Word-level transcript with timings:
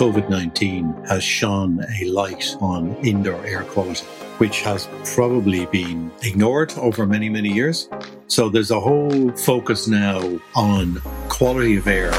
COVID 0.00 0.30
19 0.30 1.04
has 1.08 1.22
shone 1.22 1.84
a 2.00 2.06
light 2.06 2.56
on 2.62 2.96
indoor 3.04 3.44
air 3.44 3.64
quality, 3.64 4.06
which 4.38 4.62
has 4.62 4.88
probably 5.12 5.66
been 5.66 6.10
ignored 6.22 6.72
over 6.78 7.04
many, 7.04 7.28
many 7.28 7.50
years. 7.50 7.90
So 8.26 8.48
there's 8.48 8.70
a 8.70 8.80
whole 8.80 9.30
focus 9.32 9.88
now 9.88 10.40
on 10.54 11.02
quality 11.28 11.76
of 11.76 11.86
air 11.86 12.12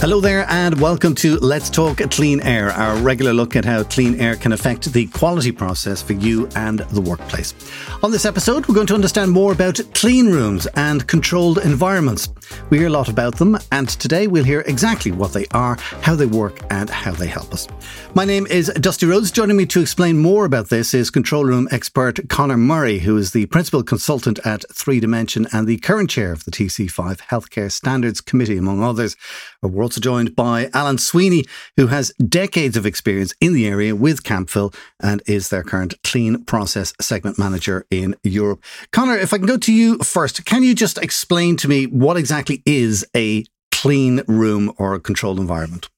Hello 0.00 0.18
there, 0.18 0.46
and 0.48 0.80
welcome 0.80 1.14
to 1.16 1.36
Let's 1.40 1.68
Talk 1.68 1.98
Clean 2.10 2.40
Air, 2.40 2.70
our 2.70 2.96
regular 3.02 3.34
look 3.34 3.54
at 3.54 3.66
how 3.66 3.82
clean 3.82 4.18
air 4.18 4.34
can 4.34 4.52
affect 4.52 4.90
the 4.94 5.06
quality 5.08 5.52
process 5.52 6.00
for 6.00 6.14
you 6.14 6.48
and 6.56 6.78
the 6.78 7.02
workplace. 7.02 7.52
On 8.02 8.10
this 8.10 8.24
episode, 8.24 8.66
we're 8.66 8.74
going 8.74 8.86
to 8.86 8.94
understand 8.94 9.30
more 9.30 9.52
about 9.52 9.78
clean 9.92 10.28
rooms 10.28 10.66
and 10.68 11.06
controlled 11.06 11.58
environments. 11.58 12.30
We 12.70 12.78
hear 12.78 12.86
a 12.86 12.90
lot 12.90 13.10
about 13.10 13.36
them, 13.36 13.58
and 13.72 13.90
today 13.90 14.26
we'll 14.26 14.42
hear 14.42 14.64
exactly 14.66 15.12
what 15.12 15.34
they 15.34 15.44
are, 15.50 15.76
how 16.00 16.14
they 16.14 16.24
work, 16.24 16.60
and 16.70 16.88
how 16.88 17.12
they 17.12 17.26
help 17.26 17.52
us. 17.52 17.68
My 18.14 18.24
name 18.24 18.46
is 18.46 18.72
Dusty 18.80 19.04
Rhodes. 19.04 19.30
Joining 19.30 19.58
me 19.58 19.66
to 19.66 19.82
explain 19.82 20.18
more 20.18 20.46
about 20.46 20.70
this 20.70 20.94
is 20.94 21.10
control 21.10 21.44
room 21.44 21.68
expert 21.70 22.26
Connor 22.30 22.56
Murray, 22.56 23.00
who 23.00 23.18
is 23.18 23.32
the 23.32 23.44
principal 23.46 23.82
consultant 23.82 24.38
at 24.46 24.64
Three 24.72 24.98
Dimension 24.98 25.46
and 25.52 25.66
the 25.66 25.76
current 25.76 26.08
chair 26.08 26.32
of 26.32 26.46
the 26.46 26.50
TC5 26.50 27.18
Healthcare 27.18 27.70
Standards 27.70 28.22
Committee, 28.22 28.56
among 28.56 28.82
others. 28.82 29.14
We're 29.60 29.68
also 29.90 30.00
joined 30.00 30.36
by 30.36 30.70
Alan 30.72 30.98
Sweeney, 30.98 31.44
who 31.76 31.88
has 31.88 32.12
decades 32.18 32.76
of 32.76 32.86
experience 32.86 33.34
in 33.40 33.54
the 33.54 33.66
area 33.66 33.96
with 33.96 34.22
Camfil 34.22 34.72
and 35.02 35.20
is 35.26 35.48
their 35.48 35.64
current 35.64 35.94
clean 36.04 36.44
process 36.44 36.92
segment 37.00 37.40
manager 37.40 37.86
in 37.90 38.14
Europe. 38.22 38.62
Connor, 38.92 39.16
if 39.16 39.34
I 39.34 39.38
can 39.38 39.46
go 39.46 39.56
to 39.56 39.72
you 39.72 39.98
first, 39.98 40.44
can 40.44 40.62
you 40.62 40.76
just 40.76 40.96
explain 40.98 41.56
to 41.56 41.66
me 41.66 41.86
what 41.86 42.16
exactly 42.16 42.62
is 42.64 43.04
a 43.16 43.44
clean 43.72 44.22
room 44.28 44.72
or 44.78 44.94
a 44.94 45.00
controlled 45.00 45.40
environment? 45.40 45.88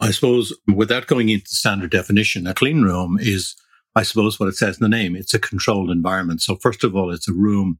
I 0.00 0.10
suppose 0.10 0.56
without 0.66 1.06
going 1.06 1.28
into 1.28 1.50
standard 1.50 1.90
definition, 1.90 2.46
a 2.46 2.54
clean 2.54 2.80
room 2.80 3.18
is, 3.20 3.56
I 3.94 4.04
suppose, 4.04 4.40
what 4.40 4.48
it 4.48 4.56
says 4.56 4.80
in 4.80 4.90
the 4.90 4.96
name. 4.96 5.14
It's 5.14 5.34
a 5.34 5.38
controlled 5.38 5.90
environment. 5.90 6.40
So 6.40 6.56
first 6.56 6.82
of 6.82 6.96
all, 6.96 7.12
it's 7.12 7.28
a 7.28 7.34
room 7.34 7.78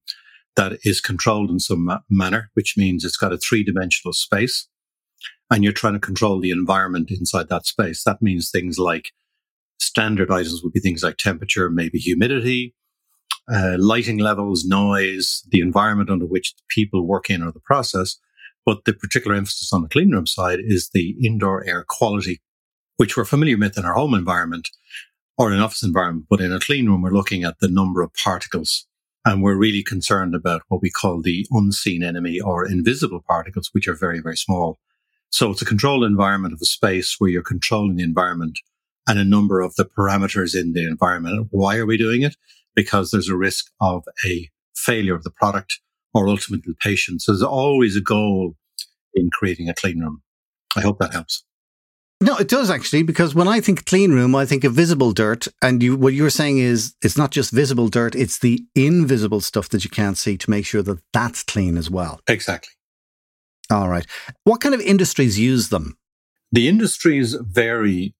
that 0.57 0.79
is 0.83 1.01
controlled 1.01 1.51
in 1.51 1.59
some 1.59 1.89
manner, 2.11 2.51
which 2.53 2.77
means 2.77 3.03
it's 3.03 3.17
got 3.17 3.33
a 3.33 3.39
three 3.39 3.65
dimensional 3.65 4.13
space 4.13 4.69
and 5.51 5.65
you're 5.65 5.73
trying 5.73 5.95
to 5.95 5.99
control 5.99 6.41
the 6.41 6.51
environment 6.51 7.11
inside 7.11 7.49
that 7.49 7.67
space. 7.67 8.05
That 8.05 8.23
means 8.23 8.51
things 8.51 8.79
like 8.79 9.13
standard 9.79 10.31
items 10.31 10.63
would 10.63 10.73
be 10.73 10.81
things 10.81 11.03
like 11.03 11.17
temperature, 11.17 11.71
maybe 11.71 11.99
humidity, 11.99 12.75
uh, 13.53 13.77
lighting 13.79 14.19
levels, 14.19 14.65
noise, 14.65 15.43
the 15.51 15.61
environment 15.61 16.11
under 16.11 16.27
which 16.27 16.55
people 16.69 17.07
work 17.07 17.31
in 17.31 17.43
or 17.43 17.53
the 17.53 17.61
process. 17.61 18.17
But 18.67 18.85
the 18.85 18.93
particular 18.93 19.35
emphasis 19.35 19.73
on 19.73 19.83
the 19.83 19.89
clean 19.89 20.11
room 20.11 20.27
side 20.27 20.59
is 20.63 20.91
the 20.91 21.17
indoor 21.25 21.65
air 21.67 21.85
quality, 21.89 22.43
which 22.99 23.17
we're 23.17 23.25
familiar 23.25 23.57
with 23.57 23.79
in 23.79 23.87
our 23.87 23.95
home 23.95 24.13
environment 24.13 24.69
or 25.39 25.51
an 25.51 25.61
office 25.61 25.83
environment. 25.83 26.27
But 26.29 26.41
in 26.43 26.53
a 26.53 26.61
clean 26.61 26.87
room, 26.87 27.01
we're 27.01 27.11
looking 27.11 27.45
at 27.45 27.61
the 27.61 27.69
number 27.69 28.03
of 28.03 28.13
particles 28.13 28.87
and 29.25 29.43
we're 29.43 29.57
really 29.57 29.83
concerned 29.83 30.35
about 30.35 30.63
what 30.69 30.83
we 30.83 30.91
call 30.91 31.23
the 31.23 31.47
unseen 31.51 32.03
enemy 32.03 32.41
or 32.41 32.67
invisible 32.67 33.23
particles, 33.27 33.71
which 33.73 33.89
are 33.89 33.95
very, 33.95 34.21
very 34.21 34.37
small. 34.37 34.79
So 35.31 35.51
it's 35.51 35.63
a 35.63 35.67
controlled 35.67 36.05
environment 36.05 36.55
of 36.55 36.61
a 36.63 36.67
space 36.67 37.17
where 37.19 37.31
you're 37.31 37.43
controlling 37.43 37.97
the 37.97 38.03
environment 38.03 38.59
and 39.07 39.19
a 39.19 39.25
number 39.25 39.61
of 39.61 39.75
the 39.77 39.85
parameters 39.85 40.59
in 40.59 40.73
the 40.73 40.87
environment. 40.87 41.49
Why 41.51 41.77
are 41.77 41.87
we 41.87 41.97
doing 41.97 42.23
it? 42.23 42.37
Because 42.75 43.11
there's 43.11 43.29
a 43.29 43.37
risk 43.37 43.67
of 43.81 44.05
a 44.27 44.49
failure 44.75 45.15
of 45.15 45.25
the 45.25 45.31
product 45.31 45.81
or 46.15 46.29
ultimately 46.29 46.73
the 46.73 46.77
patient. 46.81 47.23
So 47.23 47.33
there's 47.33 47.43
always 47.43 47.97
a 47.97 48.01
goal 48.01 48.55
in 49.15 49.31
creating 49.31 49.69
a 49.69 49.75
clean 49.75 50.01
room. 50.01 50.23
I 50.77 50.81
hope 50.81 50.99
that 50.99 51.13
helps. 51.13 51.45
No, 52.21 52.37
it 52.37 52.49
does 52.49 52.69
actually, 52.69 53.05
because 53.05 53.35
when 53.35 53.47
I 53.47 53.61
think 53.61 53.87
clean 53.87 54.11
room, 54.11 54.35
I 54.35 54.45
think 54.45 54.65
of 54.65 54.73
visible 54.73 55.13
dirt. 55.13 55.47
And 55.63 55.83
you, 55.83 55.97
what 55.97 56.15
you're 56.15 56.31
saying 56.31 56.59
is 56.59 56.95
it's 57.01 57.17
not 57.17 57.31
just 57.31 57.53
visible 57.53 57.89
dirt, 57.89 58.17
it's 58.17 58.41
the 58.41 58.65
invisible 58.75 59.41
stuff 59.41 59.69
that 59.69 59.85
you 59.85 59.91
can't 59.91 60.19
see 60.19 60.37
to 60.37 60.51
make 60.51 60.67
sure 60.67 60.83
that 60.83 60.99
that's 61.13 61.45
clean 61.45 61.77
as 61.77 61.91
well. 61.91 62.21
Exactly. 62.27 62.73
All 63.71 63.89
right. 63.89 64.07
What 64.45 64.61
kind 64.61 64.75
of 64.75 64.81
industries 64.81 65.39
use 65.39 65.69
them? 65.69 65.99
The 66.53 66.69
industries 66.69 67.35
vary 67.35 68.15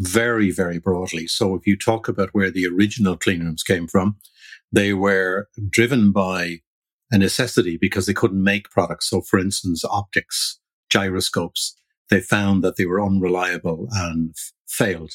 very, 0.00 0.50
very 0.50 0.78
broadly. 0.78 1.26
So 1.26 1.54
if 1.54 1.66
you 1.66 1.76
talk 1.76 2.08
about 2.08 2.30
where 2.32 2.50
the 2.50 2.66
original 2.66 3.16
clean 3.16 3.40
rooms 3.40 3.62
came 3.62 3.86
from, 3.86 4.16
they 4.72 4.92
were 4.92 5.48
driven 5.70 6.12
by 6.12 6.60
a 7.10 7.18
necessity 7.18 7.76
because 7.76 8.06
they 8.06 8.14
couldn't 8.14 8.42
make 8.42 8.70
products. 8.70 9.10
So 9.10 9.20
for 9.20 9.38
instance, 9.38 9.84
optics, 9.84 10.58
gyroscopes, 10.90 11.76
they 12.10 12.20
found 12.20 12.64
that 12.64 12.76
they 12.76 12.86
were 12.86 13.04
unreliable 13.04 13.88
and 13.92 14.30
f- 14.30 14.52
failed. 14.66 15.12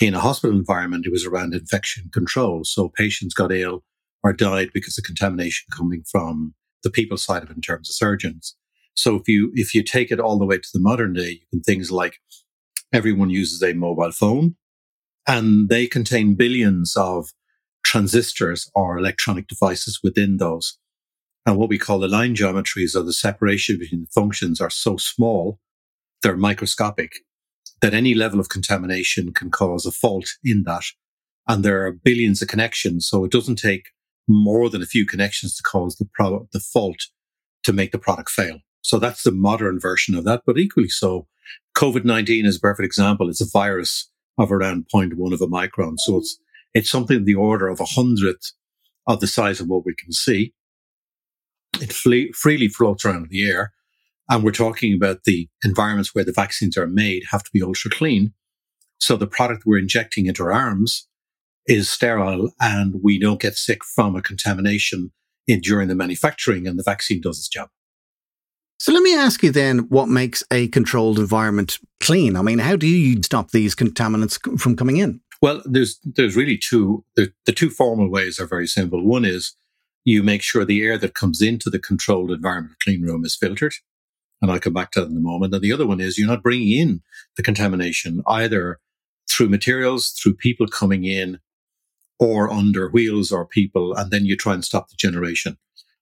In 0.00 0.14
a 0.14 0.20
hospital 0.20 0.56
environment, 0.56 1.06
it 1.06 1.12
was 1.12 1.26
around 1.26 1.54
infection 1.54 2.10
control. 2.12 2.64
So 2.64 2.88
patients 2.88 3.34
got 3.34 3.52
ill 3.52 3.84
or 4.24 4.32
died 4.32 4.70
because 4.72 4.98
of 4.98 5.04
contamination 5.04 5.66
coming 5.76 6.02
from 6.10 6.54
the 6.82 6.90
people 6.90 7.16
side 7.16 7.42
of 7.42 7.50
it 7.50 7.56
in 7.56 7.62
terms 7.62 7.88
of 7.88 7.94
surgeons. 7.94 8.56
So 8.94 9.16
if 9.16 9.28
you 9.28 9.50
if 9.54 9.74
you 9.74 9.82
take 9.82 10.10
it 10.10 10.20
all 10.20 10.38
the 10.38 10.46
way 10.46 10.58
to 10.58 10.68
the 10.72 10.80
modern 10.80 11.14
day, 11.14 11.30
you 11.30 11.46
can 11.50 11.60
things 11.60 11.90
like 11.90 12.18
everyone 12.92 13.30
uses 13.30 13.62
a 13.62 13.72
mobile 13.72 14.12
phone, 14.12 14.56
and 15.26 15.68
they 15.68 15.86
contain 15.86 16.34
billions 16.34 16.94
of 16.96 17.30
transistors 17.84 18.70
or 18.74 18.98
electronic 18.98 19.48
devices 19.48 20.00
within 20.02 20.36
those. 20.36 20.78
And 21.44 21.56
what 21.56 21.68
we 21.68 21.78
call 21.78 21.98
the 21.98 22.08
line 22.08 22.34
geometries 22.34 22.94
or 22.94 23.02
the 23.02 23.12
separation 23.12 23.78
between 23.78 24.02
the 24.02 24.10
functions 24.14 24.60
are 24.60 24.70
so 24.70 24.96
small, 24.96 25.58
they're 26.22 26.36
microscopic, 26.36 27.12
that 27.80 27.94
any 27.94 28.14
level 28.14 28.38
of 28.38 28.48
contamination 28.48 29.32
can 29.32 29.50
cause 29.50 29.84
a 29.84 29.90
fault 29.90 30.28
in 30.44 30.62
that. 30.64 30.84
And 31.48 31.64
there 31.64 31.84
are 31.84 31.92
billions 31.92 32.40
of 32.40 32.48
connections. 32.48 33.08
So 33.08 33.24
it 33.24 33.32
doesn't 33.32 33.56
take 33.56 33.86
more 34.28 34.70
than 34.70 34.82
a 34.82 34.86
few 34.86 35.04
connections 35.04 35.56
to 35.56 35.62
cause 35.64 35.96
the 35.96 36.08
product, 36.14 36.52
the 36.52 36.60
fault 36.60 37.08
to 37.64 37.72
make 37.72 37.90
the 37.90 37.98
product 37.98 38.30
fail. 38.30 38.60
So 38.82 38.98
that's 38.98 39.22
the 39.22 39.32
modern 39.32 39.80
version 39.80 40.14
of 40.14 40.24
that. 40.24 40.42
But 40.44 40.58
equally 40.58 40.88
so, 40.88 41.26
COVID-19 41.76 42.44
is 42.44 42.56
a 42.56 42.60
perfect 42.60 42.84
example. 42.84 43.28
It's 43.28 43.40
a 43.40 43.50
virus 43.50 44.10
of 44.38 44.52
around 44.52 44.86
0.1 44.94 45.32
of 45.32 45.40
a 45.40 45.46
micron. 45.46 45.94
So 45.98 46.18
it's, 46.18 46.38
it's 46.74 46.90
something 46.90 47.18
in 47.18 47.24
the 47.24 47.34
order 47.34 47.68
of 47.68 47.80
a 47.80 47.84
hundredth 47.84 48.52
of 49.06 49.20
the 49.20 49.26
size 49.26 49.60
of 49.60 49.68
what 49.68 49.84
we 49.84 49.94
can 49.94 50.12
see. 50.12 50.54
It 51.80 51.92
fle- 51.92 52.32
freely 52.34 52.68
floats 52.68 53.04
around 53.04 53.24
in 53.24 53.28
the 53.30 53.48
air. 53.48 53.72
And 54.28 54.42
we're 54.42 54.52
talking 54.52 54.94
about 54.94 55.24
the 55.24 55.48
environments 55.64 56.14
where 56.14 56.24
the 56.24 56.32
vaccines 56.32 56.76
are 56.76 56.86
made 56.86 57.24
have 57.30 57.42
to 57.42 57.50
be 57.52 57.62
ultra 57.62 57.90
clean. 57.90 58.32
So 58.98 59.16
the 59.16 59.26
product 59.26 59.64
we're 59.66 59.78
injecting 59.78 60.26
into 60.26 60.44
our 60.44 60.52
arms 60.52 61.08
is 61.66 61.90
sterile 61.90 62.52
and 62.60 62.96
we 63.02 63.18
don't 63.18 63.40
get 63.40 63.54
sick 63.54 63.84
from 63.84 64.16
a 64.16 64.22
contamination 64.22 65.12
in, 65.46 65.60
during 65.60 65.88
the 65.88 65.94
manufacturing 65.94 66.66
and 66.66 66.78
the 66.78 66.84
vaccine 66.84 67.20
does 67.20 67.38
its 67.38 67.48
job. 67.48 67.68
So 68.82 68.90
let 68.90 69.04
me 69.04 69.14
ask 69.14 69.44
you 69.44 69.52
then 69.52 69.88
what 69.90 70.08
makes 70.08 70.42
a 70.50 70.66
controlled 70.66 71.20
environment 71.20 71.78
clean? 72.00 72.34
I 72.34 72.42
mean, 72.42 72.58
how 72.58 72.74
do 72.74 72.88
you 72.88 73.22
stop 73.22 73.52
these 73.52 73.76
contaminants 73.76 74.40
from 74.58 74.74
coming 74.74 74.96
in? 74.96 75.20
Well, 75.40 75.62
there's 75.64 76.00
there's 76.02 76.34
really 76.34 76.58
two 76.58 77.04
the, 77.14 77.32
the 77.46 77.52
two 77.52 77.70
formal 77.70 78.10
ways 78.10 78.40
are 78.40 78.46
very 78.48 78.66
simple. 78.66 79.06
One 79.06 79.24
is 79.24 79.54
you 80.04 80.24
make 80.24 80.42
sure 80.42 80.64
the 80.64 80.82
air 80.82 80.98
that 80.98 81.14
comes 81.14 81.40
into 81.40 81.70
the 81.70 81.78
controlled 81.78 82.32
environment 82.32 82.74
clean 82.82 83.02
room 83.02 83.24
is 83.24 83.36
filtered. 83.36 83.74
And 84.40 84.50
I'll 84.50 84.58
come 84.58 84.72
back 84.72 84.90
to 84.92 85.02
that 85.02 85.10
in 85.10 85.16
a 85.16 85.20
moment. 85.20 85.54
And 85.54 85.62
the 85.62 85.72
other 85.72 85.86
one 85.86 86.00
is 86.00 86.18
you're 86.18 86.26
not 86.26 86.42
bringing 86.42 86.76
in 86.76 87.02
the 87.36 87.44
contamination 87.44 88.24
either 88.26 88.80
through 89.30 89.48
materials, 89.48 90.10
through 90.10 90.34
people 90.34 90.66
coming 90.66 91.04
in 91.04 91.38
or 92.18 92.50
under 92.50 92.90
wheels 92.90 93.30
or 93.30 93.46
people. 93.46 93.94
And 93.94 94.10
then 94.10 94.26
you 94.26 94.36
try 94.36 94.54
and 94.54 94.64
stop 94.64 94.88
the 94.88 94.96
generation. 94.96 95.56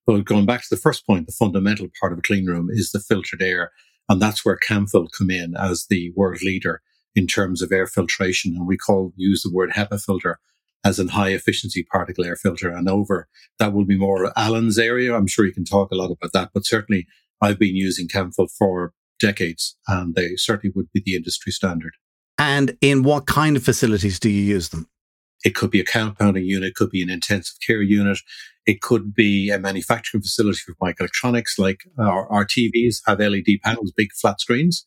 But 0.05 0.25
going 0.25 0.45
back 0.45 0.61
to 0.61 0.67
the 0.69 0.81
first 0.81 1.05
point, 1.05 1.27
the 1.27 1.31
fundamental 1.31 1.87
part 1.99 2.13
of 2.13 2.19
a 2.19 2.23
clean 2.23 2.45
room 2.45 2.69
is 2.71 2.91
the 2.91 2.99
filtered 2.99 3.41
air. 3.41 3.71
And 4.09 4.21
that's 4.21 4.43
where 4.43 4.57
Camfil 4.57 5.07
come 5.17 5.29
in 5.29 5.55
as 5.55 5.85
the 5.89 6.11
world 6.15 6.41
leader 6.41 6.81
in 7.15 7.27
terms 7.27 7.61
of 7.61 7.71
air 7.71 7.87
filtration. 7.87 8.55
And 8.55 8.67
we 8.67 8.77
call, 8.77 9.13
use 9.15 9.43
the 9.43 9.51
word 9.53 9.71
HEPA 9.71 10.03
filter 10.03 10.39
as 10.83 10.99
a 10.99 11.07
high 11.07 11.29
efficiency 11.29 11.83
particle 11.83 12.25
air 12.25 12.35
filter. 12.35 12.69
And 12.69 12.89
over 12.89 13.27
that 13.59 13.73
will 13.73 13.85
be 13.85 13.97
more 13.97 14.31
Alan's 14.37 14.79
area. 14.79 15.15
I'm 15.15 15.27
sure 15.27 15.45
you 15.45 15.53
can 15.53 15.65
talk 15.65 15.91
a 15.91 15.95
lot 15.95 16.11
about 16.11 16.33
that, 16.33 16.49
but 16.53 16.65
certainly 16.65 17.07
I've 17.39 17.59
been 17.59 17.75
using 17.75 18.07
Camfil 18.07 18.49
for 18.51 18.93
decades 19.19 19.77
and 19.87 20.15
they 20.15 20.35
certainly 20.35 20.73
would 20.75 20.91
be 20.91 21.01
the 21.05 21.15
industry 21.15 21.51
standard. 21.51 21.93
And 22.37 22.75
in 22.81 23.03
what 23.03 23.27
kind 23.27 23.55
of 23.55 23.63
facilities 23.63 24.19
do 24.19 24.29
you 24.29 24.41
use 24.41 24.69
them? 24.69 24.87
It 25.43 25.55
could 25.55 25.71
be 25.71 25.79
a 25.79 25.85
compounding 25.85 26.45
unit, 26.45 26.69
it 26.69 26.75
could 26.75 26.91
be 26.91 27.01
an 27.01 27.09
intensive 27.09 27.57
care 27.65 27.81
unit, 27.81 28.19
it 28.65 28.81
could 28.81 29.13
be 29.13 29.49
a 29.49 29.59
manufacturing 29.59 30.21
facility 30.21 30.59
for 30.65 30.75
microelectronics, 30.75 31.57
like 31.57 31.81
our, 31.97 32.31
our 32.31 32.45
TVs 32.45 32.97
have 33.07 33.19
LED 33.19 33.59
panels, 33.63 33.91
big 33.95 34.11
flat 34.13 34.39
screens. 34.39 34.85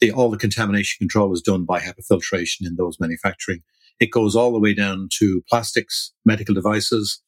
The, 0.00 0.12
all 0.12 0.30
the 0.30 0.38
contamination 0.38 0.98
control 0.98 1.32
is 1.32 1.42
done 1.42 1.64
by 1.64 1.80
HEPA 1.80 2.04
filtration 2.06 2.66
in 2.66 2.76
those 2.76 2.98
manufacturing. 3.00 3.62
It 3.98 4.10
goes 4.10 4.34
all 4.34 4.52
the 4.52 4.60
way 4.60 4.72
down 4.72 5.08
to 5.18 5.42
plastics, 5.48 6.12
medical 6.24 6.54
devices, 6.54 7.20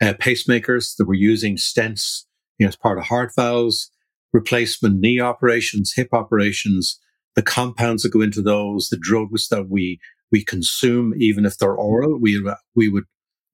uh, 0.00 0.12
pacemakers 0.14 0.96
that 0.96 1.06
we're 1.06 1.14
using, 1.14 1.56
stents 1.56 2.26
you 2.58 2.64
know, 2.64 2.68
as 2.68 2.76
part 2.76 2.98
of 2.98 3.04
heart 3.04 3.32
valves, 3.34 3.90
replacement 4.32 5.00
knee 5.00 5.20
operations, 5.20 5.92
hip 5.94 6.08
operations, 6.12 7.00
the 7.34 7.42
compounds 7.42 8.02
that 8.02 8.12
go 8.12 8.20
into 8.20 8.42
those, 8.42 8.88
the 8.88 8.98
drugs 9.00 9.48
that 9.48 9.68
we, 9.68 9.98
we 10.30 10.44
consume, 10.44 11.12
even 11.18 11.44
if 11.44 11.58
they're 11.58 11.74
oral, 11.74 12.18
we, 12.20 12.42
we 12.74 12.88
would, 12.88 13.04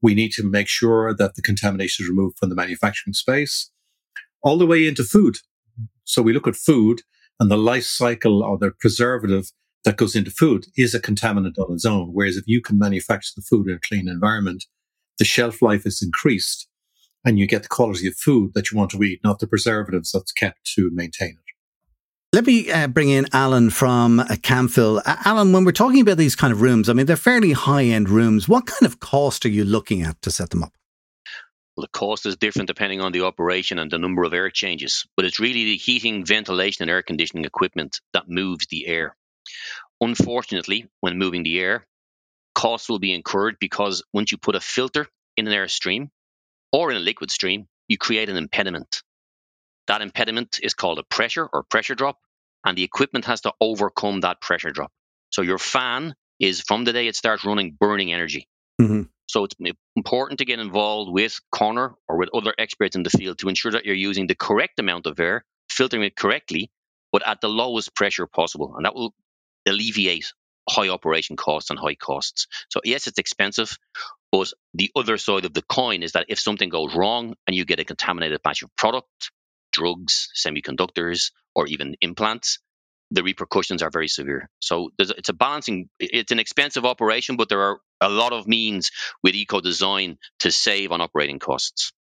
we 0.03 0.15
need 0.15 0.33
to 0.33 0.49
make 0.49 0.69
sure 0.69 1.15
that 1.15 1.37
the 1.37 1.43
contamination 1.43 2.05
is 2.05 2.11
removed 2.11 2.39
from 2.39 2.49
the 2.49 2.55
manufacturing 2.55 3.15
space 3.15 3.71
all 4.43 4.59
the 4.59 4.67
way 4.67 4.87
into 4.87 5.05
food. 5.05 5.37
So 6.05 6.21
we 6.21 6.33
look 6.33 6.49
at 6.49 6.57
food 6.57 7.03
and 7.39 7.51
the 7.51 7.57
life 7.57 7.85
cycle 7.85 8.43
or 8.43 8.59
the 8.59 8.73
preservative 8.79 9.53
that 9.85 9.97
goes 9.97 10.15
into 10.15 10.31
food 10.31 10.67
is 10.77 10.95
a 10.95 11.01
contaminant 11.01 11.59
on 11.59 11.73
its 11.73 11.85
own. 11.85 12.11
Whereas 12.13 12.37
if 12.37 12.45
you 12.47 12.61
can 12.61 12.79
manufacture 12.79 13.33
the 13.37 13.43
food 13.43 13.69
in 13.69 13.77
a 13.77 13.81
clean 13.81 14.09
environment, 14.09 14.65
the 15.19 15.25
shelf 15.25 15.63
life 15.63 15.87
is 15.87 16.03
increased 16.03 16.69
and 17.25 17.39
you 17.39 17.47
get 17.47 17.63
the 17.63 17.69
quality 17.69 18.09
of 18.09 18.15
food 18.15 18.53
that 18.55 18.71
you 18.71 18.79
want 18.79 18.91
to 18.91 19.03
eat, 19.03 19.21
not 19.23 19.39
the 19.39 19.47
preservatives 19.47 20.11
that's 20.13 20.33
kept 20.33 20.65
to 20.75 20.91
maintain 20.93 21.31
it. 21.31 21.52
Let 22.35 22.47
me 22.47 22.71
uh, 22.71 22.89
bring 22.89 23.11
in 23.11 23.27
Alan 23.35 23.69
from 23.69 24.19
uh. 24.19 24.25
Uh, 24.25 25.17
Alan, 25.27 25.53
when 25.53 25.67
we're 25.67 25.73
talking 25.73 26.01
about 26.01 26.17
these 26.17 26.35
kind 26.35 26.51
of 26.51 26.63
rooms, 26.63 26.89
I 26.89 26.95
mean, 26.95 27.05
they're 27.05 27.15
fairly 27.15 27.53
high 27.53 27.85
end 27.85 28.09
rooms. 28.09 28.49
What 28.49 28.65
kind 28.65 28.87
of 28.87 29.01
cost 29.01 29.45
are 29.45 29.51
you 29.51 29.67
looking 29.67 30.01
at 30.01 30.23
to 30.23 30.31
set 30.31 30.49
them 30.49 30.63
up? 30.63 30.73
Well, 31.77 31.83
the 31.83 31.99
cost 31.99 32.25
is 32.25 32.39
different 32.39 32.69
depending 32.69 33.03
on 33.03 33.13
the 33.13 33.21
operation 33.21 33.79
and 33.79 33.91
the 33.91 33.99
number 33.99 34.25
of 34.25 34.33
air 34.33 34.49
changes, 34.49 35.07
but 35.15 35.27
it's 35.27 35.41
really 35.41 35.65
the 35.65 35.77
heating, 35.77 36.25
ventilation, 36.25 36.85
and 36.85 36.91
air 36.91 37.03
conditioning 37.03 37.45
equipment 37.45 38.01
that 38.15 38.31
moves 38.31 38.67
the 38.71 38.87
air. 38.87 39.15
Unfortunately, 40.01 40.89
when 41.01 41.19
moving 41.19 41.43
the 41.43 41.61
air, 41.61 41.87
costs 42.55 42.89
will 42.89 42.99
be 42.99 43.13
incurred 43.13 43.57
because 43.61 44.03
once 44.15 44.33
you 44.33 44.39
put 44.39 44.57
a 44.57 44.61
filter 44.61 45.07
in 45.37 45.47
an 45.47 45.53
air 45.53 45.69
stream 45.69 46.11
or 46.73 46.91
in 46.91 46.97
a 46.97 47.01
liquid 47.01 47.31
stream, 47.31 47.67
you 47.89 47.99
create 47.99 48.31
an 48.31 48.39
impediment. 48.39 49.03
That 49.89 50.03
impediment 50.03 50.61
is 50.63 50.75
called 50.75 50.99
a 50.99 51.03
pressure 51.03 51.49
or 51.53 51.63
pressure 51.65 51.95
drop, 51.95 52.19
and 52.65 52.77
the 52.77 52.85
equipment 52.85 53.25
has 53.25 53.41
to 53.43 53.53
overcome 53.61 54.21
that 54.21 54.41
pressure 54.41 54.71
drop. 54.71 54.93
So 55.31 55.43
your 55.43 55.59
fan 55.59 56.15
is 56.39 56.61
from 56.61 56.85
the 56.85 56.93
day 56.93 57.07
it 57.07 57.17
starts 57.17 57.45
running 57.45 57.77
burning 57.79 58.13
energy. 58.13 58.49
Mm-hmm. 58.81 59.03
So 59.27 59.45
it's 59.45 59.55
important 59.97 60.39
to 60.39 60.45
get 60.45 60.59
involved 60.59 61.11
with 61.11 61.41
Connor 61.51 61.95
or 62.09 62.19
with 62.19 62.29
other 62.35 62.55
experts 62.59 62.97
in 62.97 63.03
the 63.03 63.11
field 63.11 63.39
to 63.39 63.49
ensure 63.49 63.73
that 63.73 63.87
you're 63.87 63.95
using 63.95 64.27
the 64.27 64.35
correct 64.35 64.79
amount 64.79 65.07
of 65.07 65.19
air, 65.19 65.45
filtering 65.71 66.03
it 66.03 66.17
correctly, 66.17 66.71
but 67.13 67.27
at 67.27 67.41
the 67.41 67.49
lowest 67.49 67.95
pressure 67.95 68.27
possible. 68.27 68.75
And 68.77 68.85
that 68.85 68.95
will 68.95 69.15
alleviate 69.67 70.33
high 70.69 70.89
operation 70.89 71.37
costs 71.37 71.71
and 71.71 71.79
high 71.79 71.95
costs. 71.95 72.47
So 72.69 72.81
yes, 72.85 73.07
it's 73.07 73.19
expensive, 73.19 73.79
but 74.31 74.53
the 74.75 74.91
other 74.95 75.19
side 75.19 75.45
of 75.45 75.55
the 75.55 75.63
coin 75.63 76.03
is 76.03 76.13
that 76.13 76.27
if 76.29 76.39
something 76.39 76.69
goes 76.69 76.95
wrong 76.95 77.35
and 77.47 77.57
you 77.57 77.65
get 77.65 77.81
a 77.81 77.85
contaminated 77.85 78.43
batch 78.43 78.63
of 78.63 78.75
product, 78.77 79.31
drugs, 79.73 80.29
semiconductors, 80.37 81.33
or 81.55 81.67
even 81.67 81.97
implants, 82.01 82.59
the 83.11 83.23
repercussions 83.23 83.83
are 83.83 83.91
very 83.91 84.09
severe. 84.09 84.49
So 84.61 84.91
it's 84.99 85.29
a 85.29 85.35
balancing. 85.35 85.89
It's 85.99 86.33
an 86.33 86.39
expensive 86.39 86.85
operation, 86.85 87.37
but 87.37 87.49
there 87.49 87.61
are 87.61 87.81
a 88.01 88.09
lot 88.09 88.33
of 88.33 88.47
means 88.47 88.91
with 89.23 89.35
eco 89.35 89.61
design 89.61 90.19
to 90.41 90.51
save 90.51 90.93
on 90.93 91.01
operating 91.01 91.39
costs. 91.39 91.93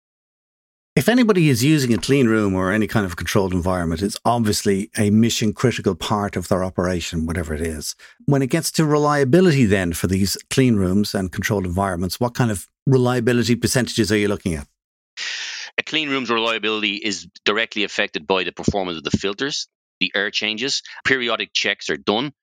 If 0.93 1.07
anybody 1.07 1.47
is 1.47 1.63
using 1.63 1.93
a 1.93 1.97
clean 1.97 2.27
room 2.27 2.53
or 2.53 2.69
any 2.69 2.85
kind 2.85 3.05
of 3.05 3.15
controlled 3.15 3.53
environment, 3.53 4.01
it's 4.01 4.17
obviously 4.25 4.89
a 4.97 5.09
mission 5.09 5.53
critical 5.53 5.95
part 5.95 6.35
of 6.35 6.49
their 6.49 6.65
operation, 6.65 7.25
whatever 7.25 7.53
it 7.53 7.61
is. 7.61 7.95
When 8.25 8.41
it 8.41 8.47
gets 8.47 8.71
to 8.73 8.85
reliability, 8.85 9.65
then 9.65 9.93
for 9.93 10.07
these 10.07 10.37
clean 10.49 10.75
rooms 10.75 11.15
and 11.15 11.31
controlled 11.31 11.65
environments, 11.65 12.19
what 12.19 12.33
kind 12.33 12.51
of 12.51 12.67
reliability 12.85 13.55
percentages 13.55 14.11
are 14.11 14.17
you 14.17 14.27
looking 14.27 14.53
at? 14.53 14.67
A 15.77 15.83
clean 15.83 16.09
room's 16.09 16.29
reliability 16.29 16.95
is 16.95 17.27
directly 17.45 17.83
affected 17.83 18.27
by 18.27 18.43
the 18.43 18.51
performance 18.51 18.97
of 18.97 19.03
the 19.03 19.17
filters, 19.17 19.67
the 19.99 20.11
air 20.15 20.31
changes. 20.31 20.83
Periodic 21.05 21.51
checks 21.53 21.89
are 21.89 21.97
done, 21.97 22.33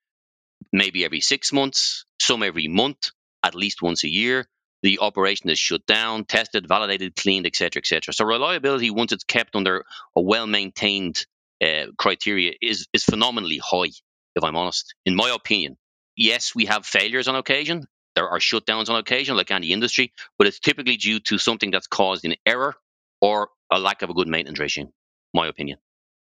maybe 0.72 1.04
every 1.04 1.20
six 1.20 1.52
months, 1.52 2.04
some 2.20 2.42
every 2.42 2.68
month, 2.68 3.10
at 3.42 3.54
least 3.54 3.82
once 3.82 4.04
a 4.04 4.08
year. 4.08 4.46
The 4.82 5.00
operation 5.00 5.50
is 5.50 5.58
shut 5.58 5.84
down, 5.86 6.24
tested, 6.24 6.68
validated, 6.68 7.16
cleaned, 7.16 7.46
etc., 7.46 7.80
etc. 7.80 8.14
So 8.14 8.24
reliability, 8.24 8.90
once 8.90 9.12
it's 9.12 9.24
kept 9.24 9.56
under 9.56 9.84
a 10.16 10.22
well-maintained 10.22 11.26
uh, 11.62 11.86
criteria, 11.98 12.52
is 12.62 12.86
is 12.92 13.02
phenomenally 13.02 13.60
high. 13.62 13.90
If 14.36 14.44
I'm 14.44 14.54
honest, 14.54 14.94
in 15.04 15.16
my 15.16 15.30
opinion, 15.30 15.76
yes, 16.16 16.54
we 16.54 16.66
have 16.66 16.86
failures 16.86 17.26
on 17.26 17.34
occasion. 17.34 17.86
There 18.14 18.28
are 18.28 18.38
shutdowns 18.38 18.88
on 18.88 18.96
occasion, 18.96 19.36
like 19.36 19.50
any 19.50 19.72
industry, 19.72 20.12
but 20.38 20.46
it's 20.46 20.60
typically 20.60 20.96
due 20.96 21.20
to 21.20 21.38
something 21.38 21.72
that's 21.72 21.88
caused 21.88 22.24
in 22.24 22.36
error 22.46 22.76
or 23.20 23.48
a 23.70 23.78
lack 23.78 24.02
of 24.02 24.10
a 24.10 24.14
good 24.14 24.28
maintenance 24.28 24.58
regime, 24.58 24.88
my 25.34 25.46
opinion. 25.46 25.78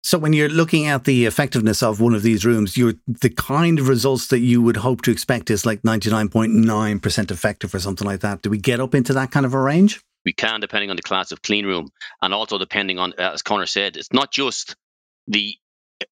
So 0.06 0.18
when 0.18 0.33
you're 0.33 0.50
looking 0.50 0.85
at 0.85 1.06
the 1.06 1.25
effectiveness 1.25 1.81
of 1.81 2.01
one 2.01 2.13
of 2.13 2.24
these 2.24 2.45
rooms, 2.45 2.75
you're 2.75 2.95
the 3.07 3.30
kind 3.30 3.80
of 3.80 3.88
results 3.88 4.27
that 4.27 4.39
you 4.39 4.62
would 4.62 4.77
hope 4.77 5.01
to 5.03 5.12
expect 5.12 5.50
is 5.50 5.65
like 5.65 5.81
99.9% 5.83 7.31
effective 7.31 7.74
or 7.74 7.80
something 7.80 8.06
like 8.06 8.19
that. 8.19 8.41
Do 8.41 8.50
we 8.50 8.57
get 8.57 8.81
up 8.81 8.94
into 8.94 9.13
that 9.13 9.31
kind 9.31 9.45
of 9.45 9.53
a 9.53 9.62
range? 9.62 10.01
We 10.25 10.33
can, 10.33 10.59
depending 10.59 10.89
on 10.89 10.97
the 10.97 11.01
class 11.01 11.31
of 11.31 11.41
clean 11.41 11.65
room, 11.65 11.89
and 12.21 12.33
also 12.33 12.57
depending 12.57 13.00
on, 13.00 13.13
uh, 13.18 13.31
as 13.33 13.41
Connor 13.41 13.65
said, 13.65 13.95
it's 13.95 14.12
not 14.12 14.31
just 14.31 14.75
the 15.27 15.56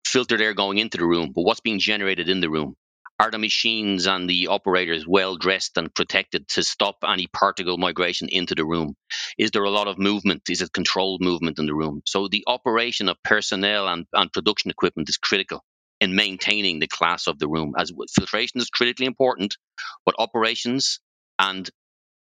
filtered 0.05 0.41
air 0.41 0.53
going 0.53 0.77
into 0.77 0.97
the 0.97 1.05
room, 1.05 1.31
but 1.35 1.43
what's 1.43 1.59
being 1.59 1.79
generated 1.79 2.29
in 2.29 2.39
the 2.39 2.49
room. 2.49 2.75
Are 3.21 3.31
the 3.31 3.39
machines 3.39 4.07
and 4.07 4.29
the 4.29 4.47
operators 4.49 5.07
well 5.07 5.37
dressed 5.37 5.77
and 5.77 5.93
protected 5.95 6.49
to 6.49 6.63
stop 6.63 6.97
any 7.07 7.27
particle 7.27 7.77
migration 7.77 8.29
into 8.31 8.55
the 8.55 8.65
room? 8.65 8.95
Is 9.39 9.51
there 9.51 9.63
a 9.65 9.71
lot 9.71 9.87
of 9.89 9.99
movement? 9.99 10.43
Is 10.49 10.61
it 10.61 10.73
controlled 10.73 11.21
movement 11.21 11.59
in 11.59 11.67
the 11.67 11.75
room? 11.75 12.03
So 12.07 12.29
the 12.29 12.45
operation 12.47 13.09
of 13.09 13.17
personnel 13.23 13.87
and, 13.89 14.07
and 14.13 14.33
production 14.33 14.71
equipment 14.71 15.09
is 15.09 15.17
critical 15.17 15.63
in 16.01 16.15
maintaining 16.15 16.79
the 16.79 16.87
class 16.89 17.27
of 17.27 17.39
the 17.39 17.49
room. 17.49 17.75
As 17.77 17.93
filtration 18.15 18.61
is 18.61 18.69
critically 18.71 19.07
important, 19.07 19.57
but 20.05 20.15
operations 20.19 20.99
and 21.39 21.69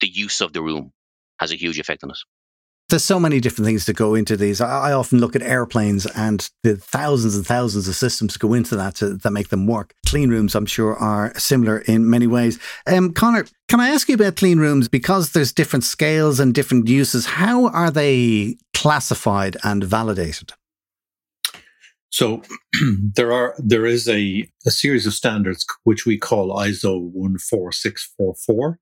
the 0.00 0.08
use 0.08 0.43
of 0.43 0.52
the 0.52 0.62
room 0.62 0.93
has 1.40 1.52
a 1.52 1.56
huge 1.56 1.81
effect 1.81 2.05
on 2.05 2.11
it 2.11 2.19
there's 2.93 3.05
so 3.05 3.19
many 3.19 3.41
different 3.41 3.65
things 3.65 3.87
that 3.87 3.97
go 3.97 4.15
into 4.15 4.37
these. 4.37 4.61
I, 4.61 4.91
I, 4.91 4.93
often 4.93 5.19
look 5.19 5.35
at 5.35 5.41
airplanes 5.41 6.05
and 6.05 6.47
the 6.62 6.77
thousands 6.77 7.35
and 7.35 7.47
thousands 7.47 7.89
of 7.89 7.94
systems 7.94 8.37
go 8.37 8.53
into 8.53 8.77
that 8.77 8.97
to, 8.97 9.15
that 9.15 9.31
make 9.31 9.49
them 9.49 9.67
work. 9.67 9.94
Clean 10.06 10.29
rooms, 10.29 10.55
I'm 10.55 10.67
sure, 10.67 10.94
are 10.97 11.33
similar 11.39 11.79
in 11.79 12.11
many 12.11 12.27
ways. 12.27 12.59
Um, 12.87 13.15
Connor, 13.15 13.47
can 13.69 13.81
I 13.81 13.89
ask 13.89 14.11
you 14.11 14.15
about 14.15 14.37
clean 14.37 14.59
rooms 14.59 14.89
because 14.89 15.33
there's 15.33 15.55
different 15.55 15.85
scales 15.85 16.39
and 16.39 16.55
different 16.55 16.87
uses? 16.87 17.25
How 17.25 17.69
are 17.69 17.91
they 17.91 18.59
classified 18.75 19.56
and 19.65 19.83
validated? 19.83 20.53
So 22.11 22.43
there 23.14 23.33
are 23.33 23.55
there 23.59 23.87
is 23.87 24.07
a, 24.07 24.47
a 24.66 24.71
series 24.71 25.07
of 25.07 25.14
standards 25.14 25.64
which 25.85 26.05
we 26.05 26.19
call 26.19 26.55
ISO 26.55 27.11
14644 27.40 28.78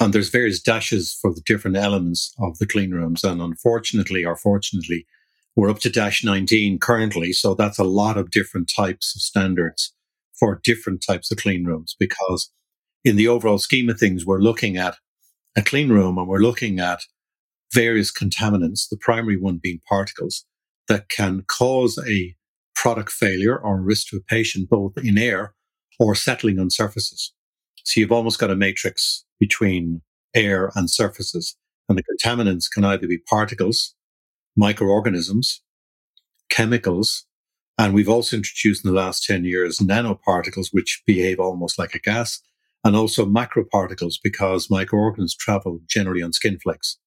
and 0.00 0.12
there's 0.12 0.30
various 0.30 0.60
dashes 0.60 1.16
for 1.20 1.32
the 1.32 1.42
different 1.44 1.76
elements 1.76 2.34
of 2.38 2.58
the 2.58 2.66
clean 2.66 2.90
rooms. 2.90 3.22
And 3.22 3.40
unfortunately, 3.40 4.24
or 4.24 4.36
fortunately, 4.36 5.06
we're 5.54 5.70
up 5.70 5.80
to 5.80 5.90
dash 5.90 6.24
19 6.24 6.78
currently. 6.78 7.32
So 7.32 7.54
that's 7.54 7.78
a 7.78 7.84
lot 7.84 8.16
of 8.16 8.30
different 8.30 8.70
types 8.74 9.14
of 9.14 9.22
standards 9.22 9.94
for 10.38 10.60
different 10.64 11.04
types 11.06 11.30
of 11.30 11.38
clean 11.38 11.64
rooms 11.64 11.94
because 11.98 12.50
in 13.04 13.16
the 13.16 13.28
overall 13.28 13.58
scheme 13.58 13.88
of 13.88 13.98
things, 13.98 14.24
we're 14.24 14.40
looking 14.40 14.76
at 14.76 14.96
a 15.56 15.62
clean 15.62 15.88
room 15.88 16.18
and 16.18 16.26
we're 16.26 16.38
looking 16.38 16.80
at 16.80 17.00
various 17.72 18.12
contaminants, 18.12 18.88
the 18.88 18.96
primary 18.96 19.36
one 19.36 19.60
being 19.62 19.80
particles 19.88 20.44
that 20.88 21.08
can 21.08 21.44
cause 21.46 21.98
a 22.06 22.34
product 22.74 23.10
failure 23.10 23.56
or 23.56 23.80
risk 23.80 24.08
to 24.08 24.16
a 24.16 24.20
patient, 24.20 24.68
both 24.68 24.92
in 24.98 25.18
air 25.18 25.54
or 25.98 26.14
settling 26.14 26.58
on 26.58 26.70
surfaces. 26.70 27.32
So 27.84 28.00
you've 28.00 28.12
almost 28.12 28.38
got 28.38 28.50
a 28.50 28.56
matrix 28.56 29.24
between 29.40 30.02
air 30.34 30.70
and 30.74 30.90
surfaces. 30.90 31.56
And 31.88 31.98
the 31.98 32.04
contaminants 32.04 32.70
can 32.70 32.84
either 32.84 33.06
be 33.06 33.18
particles, 33.18 33.94
microorganisms, 34.56 35.62
chemicals, 36.48 37.26
and 37.78 37.94
we've 37.94 38.08
also 38.08 38.36
introduced 38.36 38.84
in 38.84 38.90
the 38.90 38.96
last 38.96 39.24
10 39.24 39.44
years 39.44 39.78
nanoparticles, 39.78 40.68
which 40.72 41.02
behave 41.06 41.40
almost 41.40 41.78
like 41.78 41.94
a 41.94 41.98
gas, 41.98 42.40
and 42.84 42.94
also 42.94 43.24
macroparticles 43.26 44.14
because 44.22 44.70
microorganisms 44.70 45.34
travel 45.34 45.80
generally 45.86 46.22
on 46.22 46.32
skin 46.32 46.58
flakes. 46.58 46.98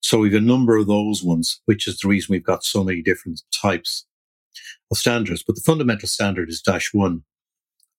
So 0.00 0.18
we've 0.18 0.34
a 0.34 0.40
number 0.40 0.76
of 0.76 0.86
those 0.86 1.22
ones, 1.22 1.60
which 1.64 1.88
is 1.88 1.98
the 1.98 2.08
reason 2.08 2.32
we've 2.32 2.44
got 2.44 2.64
so 2.64 2.84
many 2.84 3.02
different 3.02 3.42
types 3.52 4.06
of 4.90 4.98
standards. 4.98 5.42
But 5.42 5.56
the 5.56 5.62
fundamental 5.62 6.08
standard 6.08 6.48
is 6.48 6.60
dash 6.60 6.92
one, 6.92 7.24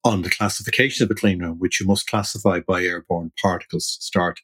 on 0.05 0.21
the 0.21 0.29
classification 0.29 1.03
of 1.03 1.11
a 1.11 1.15
clean 1.15 1.41
room, 1.41 1.57
which 1.57 1.81
you 1.81 1.87
must 1.87 2.07
classify 2.07 2.59
by 2.59 2.83
airborne 2.83 3.31
particles 3.41 3.97
to 3.97 4.03
start. 4.03 4.39